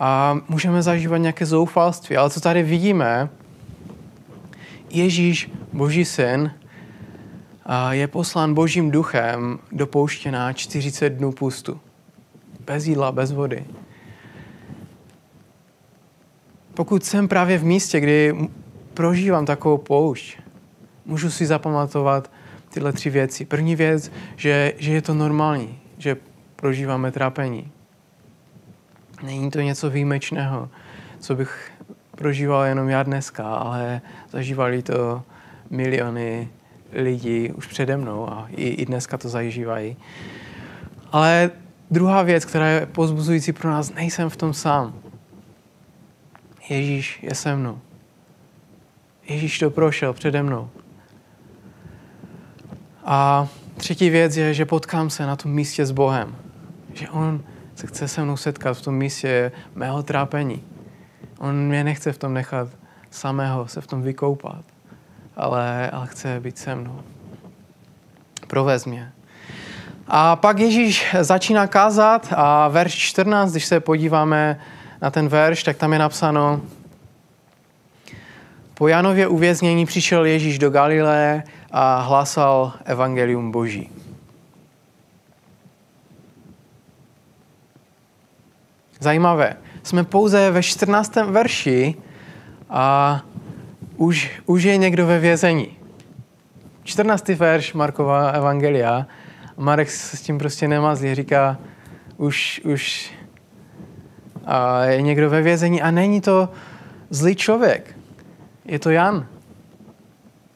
A 0.00 0.38
můžeme 0.48 0.82
zažívat 0.82 1.18
nějaké 1.18 1.46
zoufalství, 1.46 2.16
ale 2.16 2.30
co 2.30 2.40
tady 2.40 2.62
vidíme, 2.62 3.28
Ježíš, 4.90 5.50
Boží 5.72 6.04
syn, 6.04 6.50
je 7.90 8.08
poslán 8.08 8.54
Božím 8.54 8.90
duchem 8.90 9.58
do 9.72 9.86
pouště 9.86 10.30
na 10.30 10.52
40 10.52 11.10
dnů 11.10 11.32
pustu. 11.32 11.80
Bez 12.66 12.86
jídla, 12.86 13.12
bez 13.12 13.32
vody. 13.32 13.64
Pokud 16.74 17.04
jsem 17.04 17.28
právě 17.28 17.58
v 17.58 17.64
místě, 17.64 18.00
kdy 18.00 18.48
prožívám 18.94 19.46
takovou 19.46 19.78
poušť, 19.78 20.38
můžu 21.06 21.30
si 21.30 21.46
zapamatovat 21.46 22.30
tyhle 22.70 22.92
tři 22.92 23.10
věci. 23.10 23.44
První 23.44 23.76
věc, 23.76 24.12
že, 24.36 24.72
že 24.78 24.92
je 24.92 25.02
to 25.02 25.14
normální, 25.14 25.78
že 25.98 26.16
prožíváme 26.56 27.12
trápení. 27.12 27.70
Není 29.22 29.50
to 29.50 29.60
něco 29.60 29.90
výjimečného, 29.90 30.68
co 31.18 31.36
bych 31.36 31.70
prožíval 32.16 32.64
jenom 32.64 32.88
já 32.88 33.02
dneska, 33.02 33.54
ale 33.54 34.00
zažívali 34.30 34.82
to 34.82 35.22
miliony 35.70 36.48
lidí 36.92 37.50
už 37.50 37.66
přede 37.66 37.96
mnou 37.96 38.30
a 38.30 38.46
i, 38.50 38.68
i 38.68 38.86
dneska 38.86 39.18
to 39.18 39.28
zažívají. 39.28 39.96
Ale 41.12 41.50
druhá 41.90 42.22
věc, 42.22 42.44
která 42.44 42.68
je 42.68 42.86
pozbuzující 42.86 43.52
pro 43.52 43.70
nás, 43.70 43.94
nejsem 43.94 44.30
v 44.30 44.36
tom 44.36 44.54
sám. 44.54 45.03
Ježíš 46.68 47.18
je 47.22 47.34
se 47.34 47.56
mnou. 47.56 47.80
Ježíš 49.28 49.58
to 49.58 49.70
prošel 49.70 50.12
přede 50.12 50.42
mnou. 50.42 50.70
A 53.04 53.48
třetí 53.76 54.10
věc 54.10 54.36
je, 54.36 54.54
že 54.54 54.64
potkám 54.64 55.10
se 55.10 55.26
na 55.26 55.36
tom 55.36 55.52
místě 55.52 55.86
s 55.86 55.90
Bohem. 55.90 56.36
Že 56.94 57.08
On 57.08 57.44
se 57.74 57.86
chce 57.86 58.08
se 58.08 58.24
mnou 58.24 58.36
setkat 58.36 58.76
v 58.76 58.82
tom 58.82 58.94
místě 58.94 59.52
mého 59.74 60.02
trápení. 60.02 60.62
On 61.38 61.54
mě 61.54 61.84
nechce 61.84 62.12
v 62.12 62.18
tom 62.18 62.34
nechat 62.34 62.68
samého 63.10 63.68
se 63.68 63.80
v 63.80 63.86
tom 63.86 64.02
vykoupat, 64.02 64.64
ale, 65.36 65.90
ale 65.90 66.06
chce 66.06 66.40
být 66.40 66.58
se 66.58 66.74
mnou. 66.74 67.02
Provez 68.46 68.84
mě. 68.86 69.12
A 70.06 70.36
pak 70.36 70.58
Ježíš 70.58 71.14
začíná 71.20 71.66
kázat 71.66 72.28
a 72.36 72.68
verš 72.68 72.94
14, 72.94 73.50
když 73.50 73.64
se 73.64 73.80
podíváme 73.80 74.60
na 75.04 75.10
ten 75.10 75.28
verš, 75.28 75.62
tak 75.62 75.76
tam 75.76 75.92
je 75.92 75.98
napsáno, 75.98 76.60
po 78.74 78.88
Janově 78.88 79.26
uvěznění 79.26 79.86
přišel 79.86 80.24
Ježíš 80.24 80.58
do 80.58 80.70
Galileje 80.70 81.42
a 81.70 82.00
hlásal 82.00 82.72
evangelium 82.84 83.50
Boží. 83.50 83.90
Zajímavé. 89.00 89.56
Jsme 89.82 90.04
pouze 90.04 90.50
ve 90.50 90.62
14. 90.62 91.16
verši 91.16 91.94
a 92.70 93.20
už, 93.96 94.30
už 94.46 94.62
je 94.62 94.76
někdo 94.76 95.06
ve 95.06 95.18
vězení. 95.18 95.76
14. 96.84 97.28
verš 97.28 97.72
Markova 97.72 98.30
evangelia. 98.30 99.06
Marek 99.56 99.90
s 99.90 100.22
tím 100.22 100.38
prostě 100.38 100.68
nemazlí. 100.68 101.14
Říká, 101.14 101.58
už, 102.16 102.60
už 102.64 103.13
a 104.46 104.84
je 104.84 105.02
někdo 105.02 105.30
ve 105.30 105.42
vězení 105.42 105.82
a 105.82 105.90
není 105.90 106.20
to 106.20 106.48
zlý 107.10 107.36
člověk. 107.36 107.96
Je 108.64 108.78
to 108.78 108.90
Jan. 108.90 109.26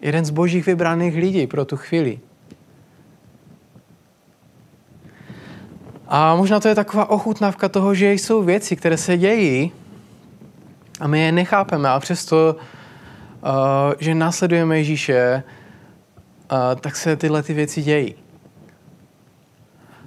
Jeden 0.01 0.25
z 0.25 0.31
božích 0.31 0.67
vybraných 0.67 1.17
lidí 1.17 1.47
pro 1.47 1.65
tu 1.65 1.77
chvíli. 1.77 2.19
A 6.09 6.37
možná 6.37 6.61
to 6.61 6.69
je 6.69 6.75
taková 6.75 7.11
ochutnávka 7.11 7.69
toho, 7.69 7.95
že 7.95 8.13
jsou 8.13 8.43
věci, 8.43 8.77
které 8.77 8.97
se 8.97 9.17
dějí 9.17 9.73
a 11.01 11.07
my 11.07 11.21
je 11.21 11.33
nechápeme 11.33 11.89
a 11.89 12.01
přesto, 12.01 12.57
uh, 12.57 13.93
že 13.99 14.15
následujeme 14.15 14.79
Ježíše, 14.79 15.43
uh, 16.53 16.81
tak 16.81 16.97
se 16.97 17.17
tyhle 17.17 17.43
ty 17.43 17.55
věci 17.55 17.83
dějí. 17.83 18.15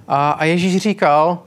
A, 0.08 0.44
Ježíš 0.44 0.82
říkal, 0.82 1.42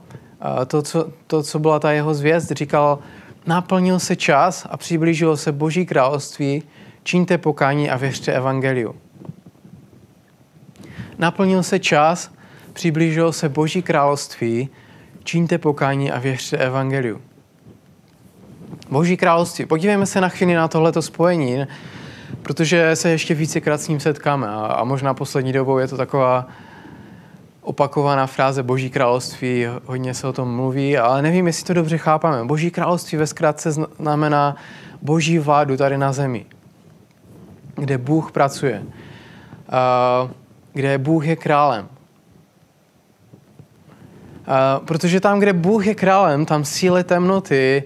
to 0.68 0.82
co, 0.82 1.10
to, 1.28 1.44
co 1.44 1.60
byla 1.60 1.80
ta 1.80 1.92
jeho 1.92 2.14
zvěst, 2.14 2.52
říkal, 2.52 3.00
naplnil 3.46 4.00
se 4.00 4.16
čas 4.16 4.68
a 4.70 4.78
přiblížilo 4.78 5.38
se 5.38 5.52
Boží 5.52 5.86
království, 5.86 6.64
čiňte 7.04 7.38
pokání 7.38 7.90
a 7.90 7.98
věřte 7.98 8.34
evangeliu. 8.34 8.96
Naplnil 11.18 11.64
se 11.64 11.80
čas, 11.80 12.32
přiblížilo 12.74 13.34
se 13.34 13.50
Boží 13.50 13.82
království, 13.82 14.70
čiňte 15.24 15.58
pokání 15.58 16.12
a 16.12 16.20
věřte 16.20 16.58
evangeliu. 16.58 17.22
Boží 18.90 19.18
království. 19.18 19.66
Podívejme 19.66 20.06
se 20.06 20.22
na 20.22 20.30
chvíli 20.30 20.54
na 20.54 20.68
tohleto 20.68 21.02
spojení, 21.02 21.66
protože 22.42 22.96
se 22.96 23.10
ještě 23.10 23.34
vícekrát 23.34 23.82
s 23.82 23.88
ním 23.88 24.00
setkáme 24.00 24.48
a, 24.48 24.52
a 24.52 24.84
možná 24.84 25.14
poslední 25.14 25.54
dobou 25.54 25.78
je 25.78 25.88
to 25.88 25.98
taková 25.98 26.48
opakovaná 27.66 28.28
fráze 28.28 28.64
Boží 28.64 28.90
království, 28.90 29.66
hodně 29.86 30.14
se 30.14 30.28
o 30.28 30.34
tom 30.34 30.56
mluví, 30.56 30.98
ale 30.98 31.22
nevím, 31.22 31.48
jestli 31.48 31.66
to 31.66 31.74
dobře 31.74 31.98
chápeme. 31.98 32.44
Boží 32.44 32.72
království 32.72 33.18
ve 33.18 33.28
zkratce 33.28 33.72
znamená 33.72 34.56
Boží 35.02 35.40
vládu 35.40 35.78
tady 35.78 35.98
na 35.98 36.14
zemi, 36.14 36.46
kde 37.76 37.98
Bůh 37.98 38.32
pracuje, 38.32 38.84
kde 40.74 40.98
Bůh 40.98 41.28
je 41.28 41.36
králem. 41.36 41.88
Protože 44.86 45.20
tam, 45.20 45.40
kde 45.40 45.54
Bůh 45.54 45.88
je 45.88 45.96
králem, 45.96 46.46
tam 46.46 46.66
síly 46.66 47.04
temnoty 47.04 47.84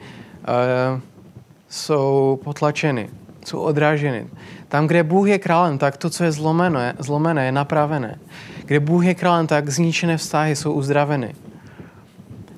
jsou 1.69 2.39
potlačeny, 2.43 3.09
jsou 3.45 3.60
odráženy. 3.60 4.28
Tam, 4.67 4.88
kde 4.88 5.04
Bůh 5.04 5.28
je 5.28 5.39
králem, 5.39 5.78
tak 5.78 5.97
to, 5.97 6.10
co 6.10 6.23
je 6.23 6.32
zlomené, 6.32 6.93
zlomené 6.99 7.45
je 7.45 7.52
napravené. 7.52 8.19
Kde 8.65 8.80
Bůh 8.80 9.06
je 9.06 9.15
králem, 9.15 9.47
tak 9.47 9.69
zničené 9.69 10.17
vztahy 10.17 10.56
jsou 10.56 10.73
uzdraveny. 10.73 11.36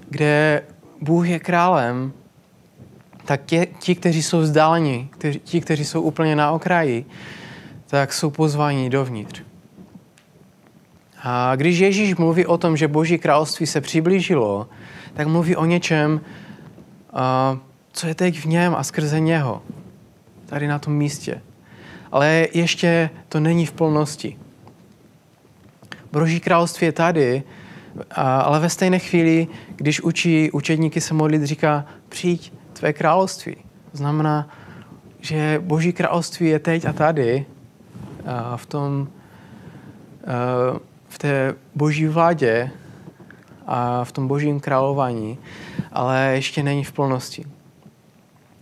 Kde 0.09 0.63
Bůh 1.01 1.27
je 1.27 1.39
králem, 1.39 2.13
tak 3.25 3.41
tě, 3.45 3.67
ti, 3.79 3.95
kteří 3.95 4.23
jsou 4.23 4.39
vzdáleni, 4.39 5.09
ti, 5.43 5.61
kteří 5.61 5.85
jsou 5.85 6.01
úplně 6.01 6.35
na 6.35 6.51
okraji, 6.51 7.05
tak 7.87 8.13
jsou 8.13 8.29
pozváni 8.29 8.89
dovnitř. 8.89 9.41
A 11.23 11.55
když 11.55 11.79
Ježíš 11.79 12.15
mluví 12.15 12.45
o 12.45 12.57
tom, 12.57 12.77
že 12.77 12.87
Boží 12.87 13.17
království 13.17 13.67
se 13.67 13.81
přiblížilo, 13.81 14.67
tak 15.13 15.27
mluví 15.27 15.55
o 15.55 15.65
něčem, 15.65 16.21
co 17.91 18.07
je 18.07 18.15
teď 18.15 18.39
v 18.39 18.45
něm 18.45 18.75
a 18.75 18.83
skrze 18.83 19.19
něho. 19.19 19.61
Tady 20.51 20.67
na 20.67 20.79
tom 20.79 20.93
místě. 20.93 21.41
Ale 22.11 22.47
ještě 22.53 23.09
to 23.29 23.39
není 23.39 23.65
v 23.65 23.71
plnosti. 23.71 24.37
Boží 26.11 26.39
království 26.39 26.85
je 26.87 26.91
tady, 26.91 27.43
ale 28.15 28.59
ve 28.59 28.69
stejné 28.69 28.99
chvíli, 28.99 29.47
když 29.75 30.01
učí 30.01 30.51
učedníky 30.51 31.01
se 31.01 31.13
modlit, 31.13 31.43
říká, 31.43 31.85
přijď 32.09 32.53
tvé 32.73 32.93
království. 32.93 33.55
To 33.91 33.97
znamená, 33.97 34.49
že 35.21 35.61
Boží 35.63 35.93
království 35.93 36.47
je 36.47 36.59
teď 36.59 36.85
a 36.85 36.93
tady 36.93 37.45
a 38.25 38.57
v 38.57 38.65
tom, 38.65 39.07
v 41.07 41.17
té 41.17 41.55
boží 41.75 42.07
vládě 42.07 42.71
a 43.67 44.03
v 44.03 44.11
tom 44.11 44.27
božím 44.27 44.59
králování, 44.59 45.37
ale 45.91 46.31
ještě 46.35 46.63
není 46.63 46.83
v 46.83 46.91
plnosti. 46.91 47.45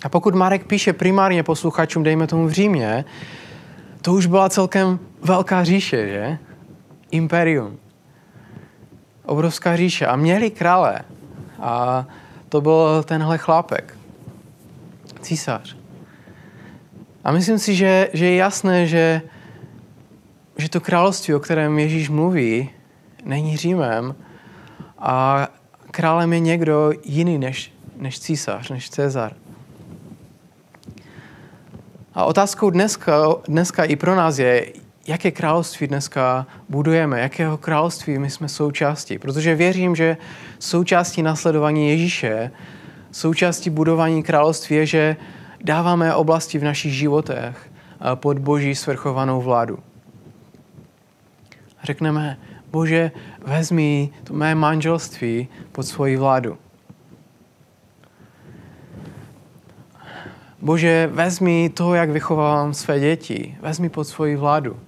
A 0.03 0.09
pokud 0.09 0.35
Marek 0.35 0.67
píše 0.67 0.93
primárně 0.93 1.43
posluchačům, 1.43 2.03
dejme 2.03 2.27
tomu 2.27 2.47
v 2.47 2.51
Římě, 2.51 3.05
to 4.01 4.13
už 4.13 4.25
byla 4.25 4.49
celkem 4.49 4.99
velká 5.23 5.63
říše, 5.63 6.07
že? 6.07 6.37
Imperium. 7.11 7.77
Obrovská 9.25 9.75
říše. 9.75 10.05
A 10.05 10.15
měli 10.15 10.51
krále. 10.51 10.99
A 11.59 12.05
to 12.49 12.61
byl 12.61 13.03
tenhle 13.03 13.37
chlápek. 13.37 13.97
Císař. 15.21 15.77
A 17.23 17.31
myslím 17.31 17.59
si, 17.59 17.75
že, 17.75 18.09
že 18.13 18.25
je 18.25 18.35
jasné, 18.35 18.87
že, 18.87 19.21
že 20.57 20.69
to 20.69 20.81
království, 20.81 21.33
o 21.33 21.39
kterém 21.39 21.79
Ježíš 21.79 22.09
mluví, 22.09 22.69
není 23.25 23.57
Římem 23.57 24.15
a 24.99 25.47
králem 25.91 26.33
je 26.33 26.39
někdo 26.39 26.91
jiný 27.03 27.37
než, 27.37 27.73
než 27.97 28.19
císař, 28.19 28.69
než 28.69 28.89
Cezar. 28.89 29.33
A 32.13 32.25
otázkou 32.25 32.69
dneska, 32.69 33.35
dneska 33.47 33.83
i 33.83 33.95
pro 33.95 34.15
nás 34.15 34.37
je, 34.39 34.65
jaké 35.07 35.31
království 35.31 35.87
dneska 35.87 36.47
budujeme, 36.69 37.19
jakého 37.19 37.57
království 37.57 38.19
my 38.19 38.29
jsme 38.29 38.49
součástí. 38.49 39.19
Protože 39.19 39.55
věřím, 39.55 39.95
že 39.95 40.17
součástí 40.59 41.21
nasledování 41.23 41.89
Ježíše, 41.89 42.51
součástí 43.11 43.69
budování 43.69 44.23
království 44.23 44.75
je, 44.75 44.85
že 44.85 45.15
dáváme 45.63 46.15
oblasti 46.15 46.57
v 46.59 46.63
našich 46.63 46.93
životech 46.93 47.71
pod 48.15 48.39
boží 48.39 48.75
svrchovanou 48.75 49.41
vládu. 49.41 49.79
Řekneme, 51.83 52.37
Bože, 52.71 53.11
vezmi 53.45 54.09
to 54.23 54.33
mé 54.33 54.55
manželství 54.55 55.47
pod 55.71 55.83
svoji 55.83 56.17
vládu. 56.17 56.57
Bože, 60.61 61.09
vezmi 61.11 61.69
to, 61.69 61.93
jak 61.93 62.09
vychovávám 62.09 62.73
své 62.73 62.99
děti, 62.99 63.57
vezmi 63.61 63.89
pod 63.89 64.03
svoji 64.03 64.35
vládu. 64.35 64.79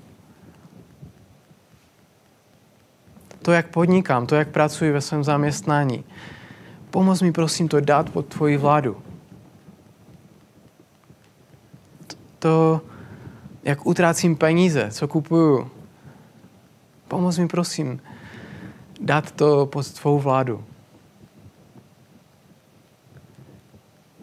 To, 3.41 3.51
jak 3.51 3.67
podnikám, 3.67 4.27
to, 4.27 4.35
jak 4.35 4.47
pracuji 4.47 4.91
ve 4.91 5.01
svém 5.01 5.23
zaměstnání. 5.23 6.03
Pomoz 6.89 7.21
mi 7.21 7.31
prosím 7.31 7.67
to 7.67 7.79
dát 7.79 8.09
pod 8.09 8.25
tvoji 8.25 8.57
vládu. 8.57 8.97
To, 12.39 12.81
jak 13.63 13.85
utrácím 13.85 14.35
peníze, 14.35 14.91
co 14.91 15.07
kupuju. 15.07 15.71
Pomoz 17.07 17.37
mi 17.37 17.47
prosím 17.47 18.01
dát 19.01 19.31
to 19.31 19.65
pod 19.65 19.91
tvou 19.91 20.19
vládu. 20.19 20.63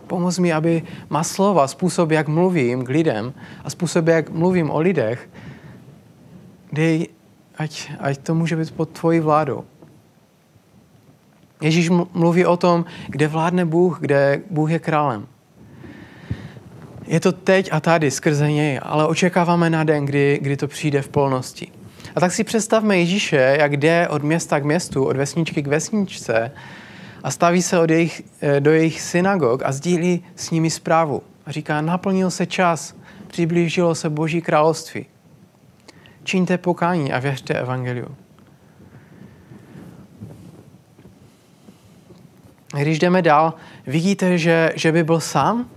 Pomoz 0.09 0.39
mi, 0.39 0.53
aby 0.53 0.83
má 1.11 1.25
slova, 1.25 1.69
způsob, 1.69 2.11
jak 2.11 2.29
mluvím 2.29 2.85
k 2.85 2.89
lidem 2.89 3.33
a 3.65 3.71
způsob, 3.71 4.07
jak 4.07 4.31
mluvím 4.31 4.71
o 4.71 4.81
lidech, 4.81 5.29
dej, 6.73 7.09
ať, 7.59 7.93
ať 8.01 8.19
to 8.19 8.35
může 8.35 8.57
být 8.57 8.71
pod 8.71 8.89
tvojí 8.89 9.21
vládou. 9.21 9.65
Ježíš 11.61 11.91
mluví 12.13 12.47
o 12.47 12.57
tom, 12.57 12.85
kde 13.09 13.29
vládne 13.29 13.65
Bůh, 13.65 14.01
kde 14.01 14.41
Bůh 14.51 14.71
je 14.71 14.79
králem. 14.79 15.27
Je 17.07 17.21
to 17.21 17.33
teď 17.33 17.69
a 17.73 17.81
tady 17.81 18.11
skrze 18.11 18.53
něj, 18.53 18.81
ale 18.83 19.07
očekáváme 19.07 19.71
na 19.71 19.85
den, 19.85 20.05
kdy, 20.05 20.39
kdy 20.43 20.57
to 20.57 20.69
přijde 20.69 21.03
v 21.03 21.09
polnosti. 21.09 21.73
A 22.17 22.21
tak 22.21 22.33
si 22.33 22.45
představme 22.45 22.99
Ježíše, 22.99 23.57
jak 23.61 23.77
jde 23.77 24.09
od 24.09 24.23
města 24.23 24.61
k 24.61 24.65
městu, 24.65 25.05
od 25.05 25.17
vesničky 25.17 25.63
k 25.63 25.67
vesničce 25.67 26.51
a 27.23 27.31
staví 27.31 27.63
se 27.63 27.79
od 27.79 27.91
jejich, 27.91 28.23
eh, 28.41 28.61
do 28.61 28.73
jejich 28.73 29.01
synagog 29.01 29.63
a 29.65 29.73
sdílí 29.73 30.25
s 30.37 30.51
nimi 30.51 30.71
zprávu. 30.71 31.23
A 31.47 31.53
říká, 31.53 31.81
naplnil 31.81 32.31
se 32.31 32.47
čas, 32.47 32.95
přiblížilo 33.27 33.95
se 33.95 34.11
Boží 34.11 34.43
království. 34.43 35.07
Čiňte 36.25 36.59
pokání 36.59 37.13
a 37.13 37.19
věřte 37.19 37.55
evangeliu. 37.55 38.17
Když 42.81 42.99
jdeme 42.99 43.23
dál, 43.23 43.55
vidíte, 43.87 44.39
že, 44.39 44.73
že 44.75 44.93
by 44.93 45.05
byl 45.05 45.21
sám? 45.21 45.71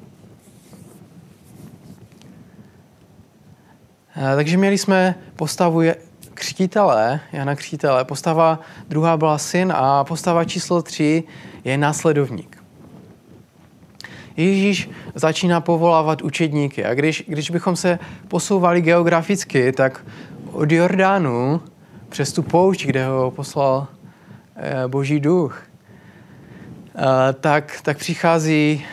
Eh, 4.16 4.36
takže 4.36 4.58
měli 4.58 4.78
jsme 4.78 5.16
postavu 5.36 5.82
křtitele, 6.42 7.20
Jana 7.32 7.56
Křtitele. 7.56 8.06
Postava 8.06 8.60
druhá 8.90 9.18
byla 9.18 9.38
syn 9.38 9.74
a 9.76 10.04
postava 10.04 10.44
číslo 10.46 10.82
tři 10.82 11.24
je 11.64 11.78
následovník. 11.78 12.58
Ježíš 14.38 14.90
začíná 15.16 15.62
povolávat 15.62 16.22
učedníky 16.22 16.86
a 16.86 16.94
když, 16.94 17.24
když 17.28 17.50
bychom 17.52 17.76
se 17.76 18.00
posouvali 18.28 18.82
geograficky, 18.82 19.72
tak 19.72 20.06
od 20.52 20.72
Jordánu 20.72 21.62
přes 22.10 22.34
tu 22.34 22.44
poušť, 22.44 22.86
kde 22.86 23.06
ho 23.06 23.32
poslal 23.32 23.88
eh, 24.56 24.88
Boží 24.88 25.20
duch, 25.20 25.62
eh, 25.62 27.34
tak, 27.34 27.82
tak 27.84 27.98
přichází 27.98 28.86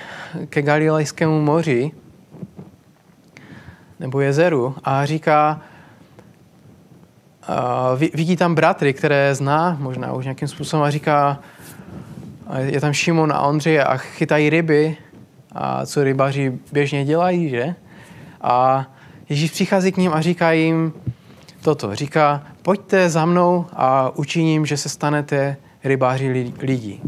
ke 0.49 0.63
Galilejskému 0.63 1.41
moři 1.41 1.91
nebo 4.01 4.21
jezeru 4.21 4.75
a 4.85 5.05
říká, 5.05 5.61
vidí 8.15 8.37
tam 8.37 8.55
bratry, 8.55 8.95
které 8.95 9.35
zná, 9.35 9.77
možná 9.81 10.13
už 10.13 10.25
nějakým 10.25 10.49
způsobem 10.49 10.85
a 10.85 10.91
říká, 10.91 11.39
je 12.59 12.81
tam 12.81 12.93
Šimon 12.93 13.33
a 13.33 13.41
Ondřej 13.41 13.81
a 13.81 13.97
chytají 13.97 14.51
ryby, 14.51 14.97
a 15.53 15.87
co 15.87 16.05
rybaři 16.05 16.59
běžně 16.73 17.05
dělají, 17.05 17.49
že? 17.49 17.75
A 18.41 18.87
Ježíš 19.29 19.51
přichází 19.51 19.93
k 19.93 19.97
ním 19.97 20.13
a 20.13 20.21
říká 20.21 20.53
jim 20.53 20.93
toto. 21.63 21.95
Říká, 21.95 22.43
pojďte 22.63 23.09
za 23.09 23.25
mnou 23.25 23.67
a 23.73 24.11
učiním, 24.17 24.67
že 24.67 24.77
se 24.77 24.89
stanete 24.89 25.57
rybáři 25.85 26.53
lidí. 26.61 27.03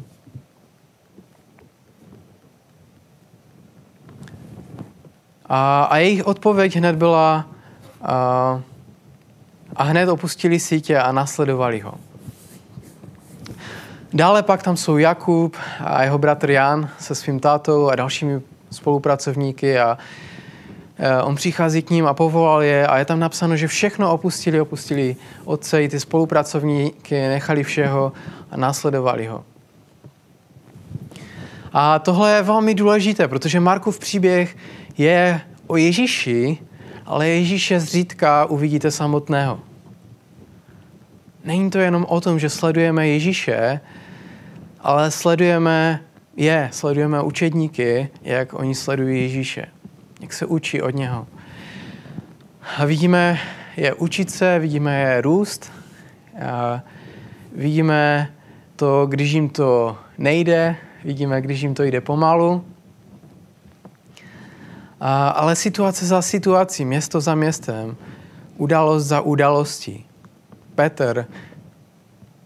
A, 5.47 5.83
a 5.83 5.97
jejich 5.97 6.27
odpověď 6.27 6.77
hned 6.77 6.97
byla, 6.97 7.47
a, 8.03 8.61
a 9.77 9.83
hned 9.83 10.09
opustili 10.09 10.61
sítě 10.61 10.99
a 10.99 11.13
nasledovali 11.13 11.81
ho. 11.81 11.95
Dále 14.13 14.43
pak 14.43 14.63
tam 14.63 14.77
jsou 14.77 14.99
Jakub 14.99 15.57
a 15.85 16.03
jeho 16.03 16.19
bratr 16.19 16.51
Jan 16.51 16.89
se 16.99 17.15
svým 17.15 17.41
tátou 17.41 17.89
a 17.89 17.97
dalšími 17.97 18.41
spolupracovníky 18.71 19.79
a 19.79 19.99
e, 20.99 21.23
on 21.23 21.35
přichází 21.35 21.83
k 21.83 21.91
ním 21.91 22.07
a 22.07 22.15
povolal 22.15 22.63
je 22.63 22.87
a 22.87 22.99
je 22.99 23.05
tam 23.05 23.21
napsáno, 23.21 23.57
že 23.57 23.69
všechno 23.69 24.13
opustili, 24.13 24.61
opustili 24.61 25.17
otce 25.45 25.83
i 25.83 25.89
ty 25.89 26.01
spolupracovníky, 26.01 27.15
nechali 27.15 27.63
všeho 27.63 28.13
a 28.51 28.57
následovali 28.57 29.27
ho. 29.27 29.45
A 31.73 31.99
tohle 31.99 32.33
je 32.33 32.43
velmi 32.43 32.75
důležité, 32.75 33.29
protože 33.29 33.61
Markův 33.61 33.99
příběh 33.99 34.57
je 34.99 35.41
o 35.67 35.77
Ježíši, 35.77 36.59
ale 37.11 37.29
Ježíše 37.29 37.81
zřídka 37.81 38.45
uvidíte 38.45 38.91
samotného. 38.91 39.61
Není 41.45 41.71
to 41.71 41.79
jenom 41.79 42.07
o 42.09 42.21
tom, 42.21 42.39
že 42.39 42.51
sledujeme 42.51 43.09
Ježíše, 43.09 43.81
ale 44.81 45.11
sledujeme 45.11 46.01
je, 46.37 46.69
sledujeme 46.73 47.23
učedníky, 47.23 48.09
jak 48.23 48.55
oni 48.55 48.75
sledují 48.75 49.23
Ježíše, 49.23 49.67
jak 50.21 50.33
se 50.33 50.47
učí 50.47 50.83
od 50.83 50.95
něho. 50.95 51.27
A 52.79 52.85
vidíme 52.85 53.39
je 53.77 53.95
učit 53.95 54.31
se, 54.31 54.59
vidíme 54.59 55.01
je 55.01 55.21
růst, 55.21 55.73
a 56.47 56.83
vidíme 57.53 58.31
to, 58.77 59.07
když 59.07 59.33
jim 59.33 59.49
to 59.49 59.99
nejde, 60.19 60.77
vidíme, 61.05 61.41
když 61.41 61.61
jim 61.61 61.75
to 61.75 61.83
jde 61.83 62.01
pomalu, 62.01 62.65
a, 65.01 65.29
ale 65.29 65.57
situace 65.57 66.07
za 66.07 66.23
situací, 66.23 66.85
město 66.85 67.21
za 67.21 67.35
městem, 67.35 67.97
událost 68.57 69.05
za 69.05 69.21
událostí. 69.21 70.07
Petr, 70.75 71.27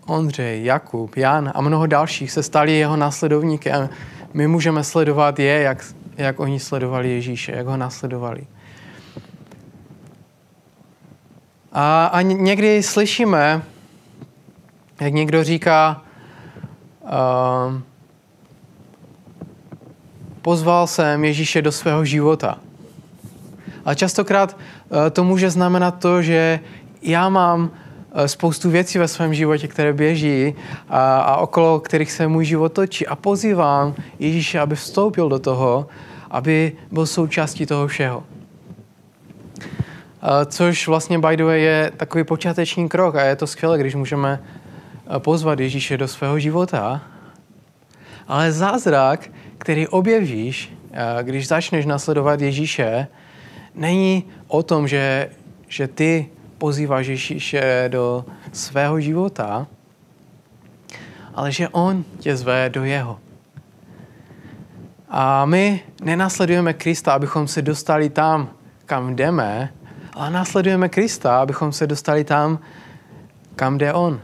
Ondřej, 0.07 0.65
Jakub, 0.65 1.17
Jan 1.17 1.53
a 1.55 1.61
mnoho 1.61 1.87
dalších 1.87 2.33
se 2.33 2.43
stali 2.43 2.73
jeho 2.73 2.97
následovníky 2.97 3.73
a 3.73 3.89
my 4.35 4.47
můžeme 4.47 4.85
sledovat 4.85 5.39
je, 5.39 5.61
jak, 5.61 5.85
jak 6.17 6.41
oni 6.41 6.61
sledovali 6.61 7.11
Ježíše, 7.11 7.53
jak 7.53 7.67
ho 7.67 7.77
následovali. 7.77 8.47
A, 11.73 12.07
a 12.07 12.23
někdy 12.23 12.83
slyšíme, 12.83 13.63
jak 15.01 15.13
někdo 15.13 15.45
říká, 15.45 16.03
uh, 17.03 17.81
pozval 20.45 20.87
jsem 20.87 21.25
Ježíše 21.25 21.63
do 21.63 21.73
svého 21.73 22.05
života. 22.05 22.59
A 23.85 23.95
častokrát 23.95 24.57
eh, 24.57 25.11
to 25.11 25.25
může 25.25 25.51
znamenat 25.51 25.99
to, 25.99 26.23
že 26.23 26.61
já 27.03 27.29
mám 27.29 27.71
eh, 28.13 28.29
spoustu 28.29 28.71
věcí 28.71 28.99
ve 28.99 29.09
svém 29.09 29.35
životě, 29.35 29.69
které 29.69 29.93
běží 29.93 30.55
a, 30.89 31.21
a 31.21 31.37
okolo 31.37 31.81
kterých 31.81 32.13
se 32.13 32.29
můj 32.29 32.45
život 32.45 32.73
točí. 32.73 33.07
A 33.07 33.17
pozývám 33.17 33.95
Ježíše, 34.19 34.61
aby 34.61 34.77
vstoupil 34.77 35.29
do 35.29 35.39
toho, 35.39 35.87
aby 36.31 36.73
byl 36.93 37.07
součástí 37.07 37.67
toho 37.67 37.89
všeho. 37.89 38.25
A, 40.23 40.45
což 40.45 40.89
vlastně, 40.89 41.19
by 41.19 41.37
the 41.37 41.45
way, 41.45 41.63
je 41.63 41.93
takový 41.97 42.25
počáteční 42.25 42.89
krok 42.89 43.17
a 43.17 43.25
je 43.25 43.37
to 43.37 43.47
skvělé, 43.47 43.79
když 43.79 43.95
můžeme 43.95 44.41
eh, 44.45 45.19
pozvat 45.19 45.61
Ježíše 45.61 45.97
do 45.97 46.09
svého 46.09 46.39
života. 46.39 47.01
Ale 48.29 48.53
zázrak 48.53 49.29
který 49.65 49.89
objevíš, 49.89 50.73
eh, 50.93 51.23
když 51.23 51.49
začneš 51.49 51.87
nasledovat 51.87 52.41
Ježíše, 52.41 53.09
není 53.75 54.25
o 54.49 54.63
tom, 54.63 54.89
že, 54.89 55.31
že 55.69 55.89
ty 55.89 56.29
pozýváš 56.59 57.07
Ježíše 57.07 57.89
do 57.89 58.25
svého 58.53 59.01
života, 59.01 59.67
ale 61.35 61.53
že 61.53 61.69
on 61.69 62.05
tě 62.21 62.37
zve 62.37 62.69
do 62.69 62.85
jeho. 62.85 63.19
A 65.09 65.45
my 65.45 65.81
nenasledujeme 66.03 66.73
Krista, 66.73 67.13
abychom 67.13 67.49
se 67.49 67.63
dostali 67.63 68.11
tam, 68.11 68.51
kam 68.87 69.17
jdeme, 69.17 69.73
ale 70.13 70.31
následujeme 70.31 70.89
Krista, 70.89 71.41
abychom 71.41 71.73
se 71.73 71.87
dostali 71.87 72.25
tam, 72.25 72.59
kam 73.57 73.79
jde 73.79 73.93
On. 73.93 74.21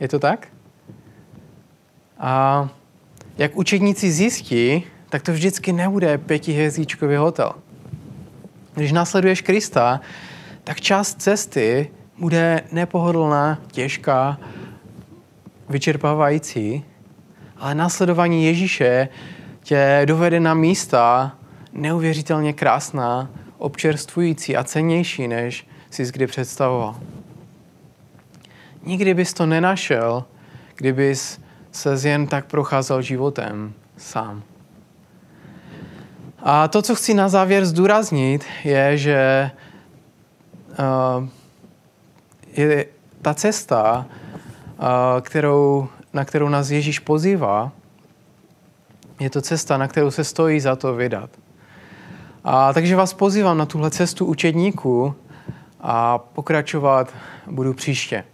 Je 0.00 0.08
to 0.08 0.18
tak? 0.18 0.48
A 2.18 2.68
jak 3.38 3.56
učedníci 3.56 4.12
zjistí, 4.12 4.82
tak 5.08 5.22
to 5.22 5.32
vždycky 5.32 5.72
nebude 5.72 6.18
pětihvězdíčkový 6.18 7.16
hotel. 7.16 7.52
Když 8.74 8.92
následuješ 8.92 9.40
Krista, 9.40 10.00
tak 10.64 10.80
část 10.80 11.22
cesty 11.22 11.90
bude 12.18 12.62
nepohodlná, 12.72 13.58
těžká, 13.72 14.38
vyčerpávající, 15.68 16.84
ale 17.56 17.74
následování 17.74 18.44
Ježíše 18.44 19.08
tě 19.62 20.02
dovede 20.04 20.40
na 20.40 20.54
místa 20.54 21.36
neuvěřitelně 21.72 22.52
krásná, 22.52 23.30
občerstvující 23.58 24.56
a 24.56 24.64
cennější, 24.64 25.28
než 25.28 25.66
jsi 25.90 26.12
kdy 26.12 26.26
představoval. 26.26 27.00
Nikdy 28.84 29.14
bys 29.14 29.34
to 29.34 29.46
nenašel, 29.46 30.24
kdybys 30.76 31.40
se 31.72 32.08
jen 32.08 32.26
tak 32.26 32.46
procházel 32.46 33.02
životem 33.02 33.72
sám. 33.96 34.42
A 36.42 36.68
to, 36.68 36.82
co 36.82 36.94
chci 36.94 37.14
na 37.14 37.28
závěr 37.28 37.66
zdůraznit, 37.66 38.44
je, 38.64 38.98
že 38.98 39.50
uh, 41.18 41.28
je 42.52 42.86
ta 43.22 43.34
cesta, 43.34 44.06
uh, 44.06 44.84
kterou, 45.20 45.88
na 46.12 46.24
kterou 46.24 46.48
nás 46.48 46.70
Ježíš 46.70 46.98
pozývá, 46.98 47.72
je 49.20 49.30
to 49.30 49.40
cesta, 49.40 49.76
na 49.76 49.88
kterou 49.88 50.10
se 50.10 50.24
stojí 50.24 50.60
za 50.60 50.76
to 50.76 50.94
vydat. 50.94 51.30
A 52.44 52.72
takže 52.72 52.96
vás 52.96 53.14
pozývám 53.14 53.58
na 53.58 53.66
tuhle 53.66 53.90
cestu 53.90 54.26
učedníků 54.26 55.14
a 55.80 56.18
pokračovat 56.18 57.14
budu 57.46 57.74
příště. 57.74 58.24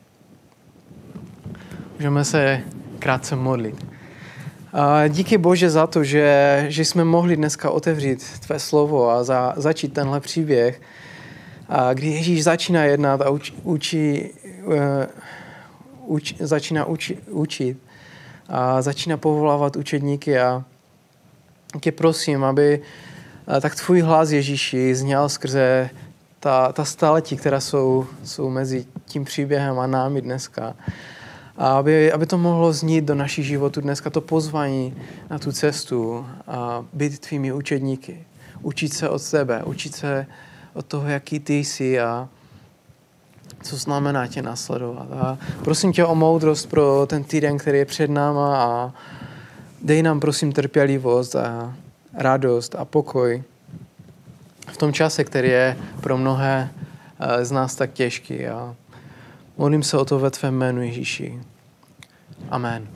Můžeme 1.97 2.25
se 2.25 2.63
krátce 2.97 3.37
modlit. 3.37 3.87
A 4.73 5.09
díky 5.09 5.39
Bože 5.39 5.71
za 5.71 5.87
to, 5.87 6.05
že, 6.05 6.65
že 6.69 6.85
jsme 6.85 7.05
mohli 7.05 7.37
dneska 7.37 7.71
otevřít 7.71 8.39
tvé 8.39 8.59
slovo 8.59 9.11
a 9.11 9.25
za, 9.25 9.55
začít 9.57 9.93
tenhle 9.93 10.21
příběh, 10.21 10.81
a 11.69 11.93
kdy 11.93 12.07
Ježíš 12.07 12.45
začíná 12.45 12.85
jednat 12.85 13.21
a 13.21 13.31
uč, 13.31 13.53
učí, 13.63 14.31
uh, 14.65 14.75
uč, 16.07 16.35
začíná 16.39 16.85
uči, 16.85 17.19
učit 17.31 17.79
a 18.49 18.83
začíná 18.83 19.17
povolávat 19.17 19.77
učedníky 19.77 20.39
a 20.39 20.65
tě 21.81 21.93
prosím, 21.93 22.45
aby 22.45 22.83
tak 23.61 23.75
tvůj 23.75 24.01
hlas 24.01 24.31
Ježíši 24.31 24.95
zněl 24.95 25.29
skrze 25.29 25.91
ta, 26.41 26.73
ta 26.73 26.85
staletí, 26.85 27.37
která 27.37 27.61
jsou, 27.61 28.07
jsou 28.25 28.51
mezi 28.51 28.87
tím 29.05 29.25
příběhem 29.25 29.79
a 29.79 29.87
námi 29.87 30.23
dneska. 30.23 30.75
A 31.59 31.79
aby, 31.79 32.13
aby 32.13 32.27
to 32.27 32.39
mohlo 32.39 32.73
znít 32.73 33.05
do 33.05 33.15
našich 33.15 33.47
životů 33.47 33.81
dneska, 33.81 34.11
to 34.11 34.21
pozvání 34.21 34.95
na 35.31 35.39
tu 35.39 35.53
cestu 35.53 36.27
a 36.47 36.85
být 36.93 37.19
tvými 37.19 37.53
učedníky. 37.53 38.25
Učit 38.63 38.95
se 38.95 39.09
od 39.09 39.19
sebe, 39.19 39.63
učit 39.65 39.95
se 39.95 40.27
od 40.75 40.87
toho, 40.87 41.09
jaký 41.09 41.41
ty 41.41 41.55
jsi 41.55 42.01
a 42.01 42.29
co 43.63 43.77
znamená 43.77 44.27
tě 44.27 44.43
nasledovat. 44.43 45.09
A 45.13 45.39
prosím 45.65 45.93
tě 45.93 46.05
o 46.05 46.15
moudrost 46.15 46.71
pro 46.71 47.07
ten 47.07 47.25
týden, 47.25 47.59
který 47.59 47.79
je 47.79 47.85
před 47.85 48.11
náma 48.11 48.65
a 48.65 48.93
dej 49.83 50.03
nám 50.03 50.21
prosím 50.21 50.53
trpělivost 50.53 51.37
a 51.37 51.77
radost 52.15 52.75
a 52.75 52.85
pokoj 52.85 53.43
v 54.67 54.77
tom 54.77 54.93
čase, 54.93 55.25
který 55.25 55.49
je 55.49 55.77
pro 56.01 56.19
mnohé 56.19 56.71
eh, 57.21 57.45
z 57.45 57.53
nás 57.53 57.75
tak 57.75 57.93
těžký. 57.93 58.47
A 58.47 58.75
Modlím 59.57 59.83
se 59.83 59.99
o 59.99 60.05
to 60.05 60.19
ve 60.19 60.31
tvém 60.31 60.55
jménu 60.55 60.83
Ježíši. 60.83 61.41
Amen. 62.51 62.89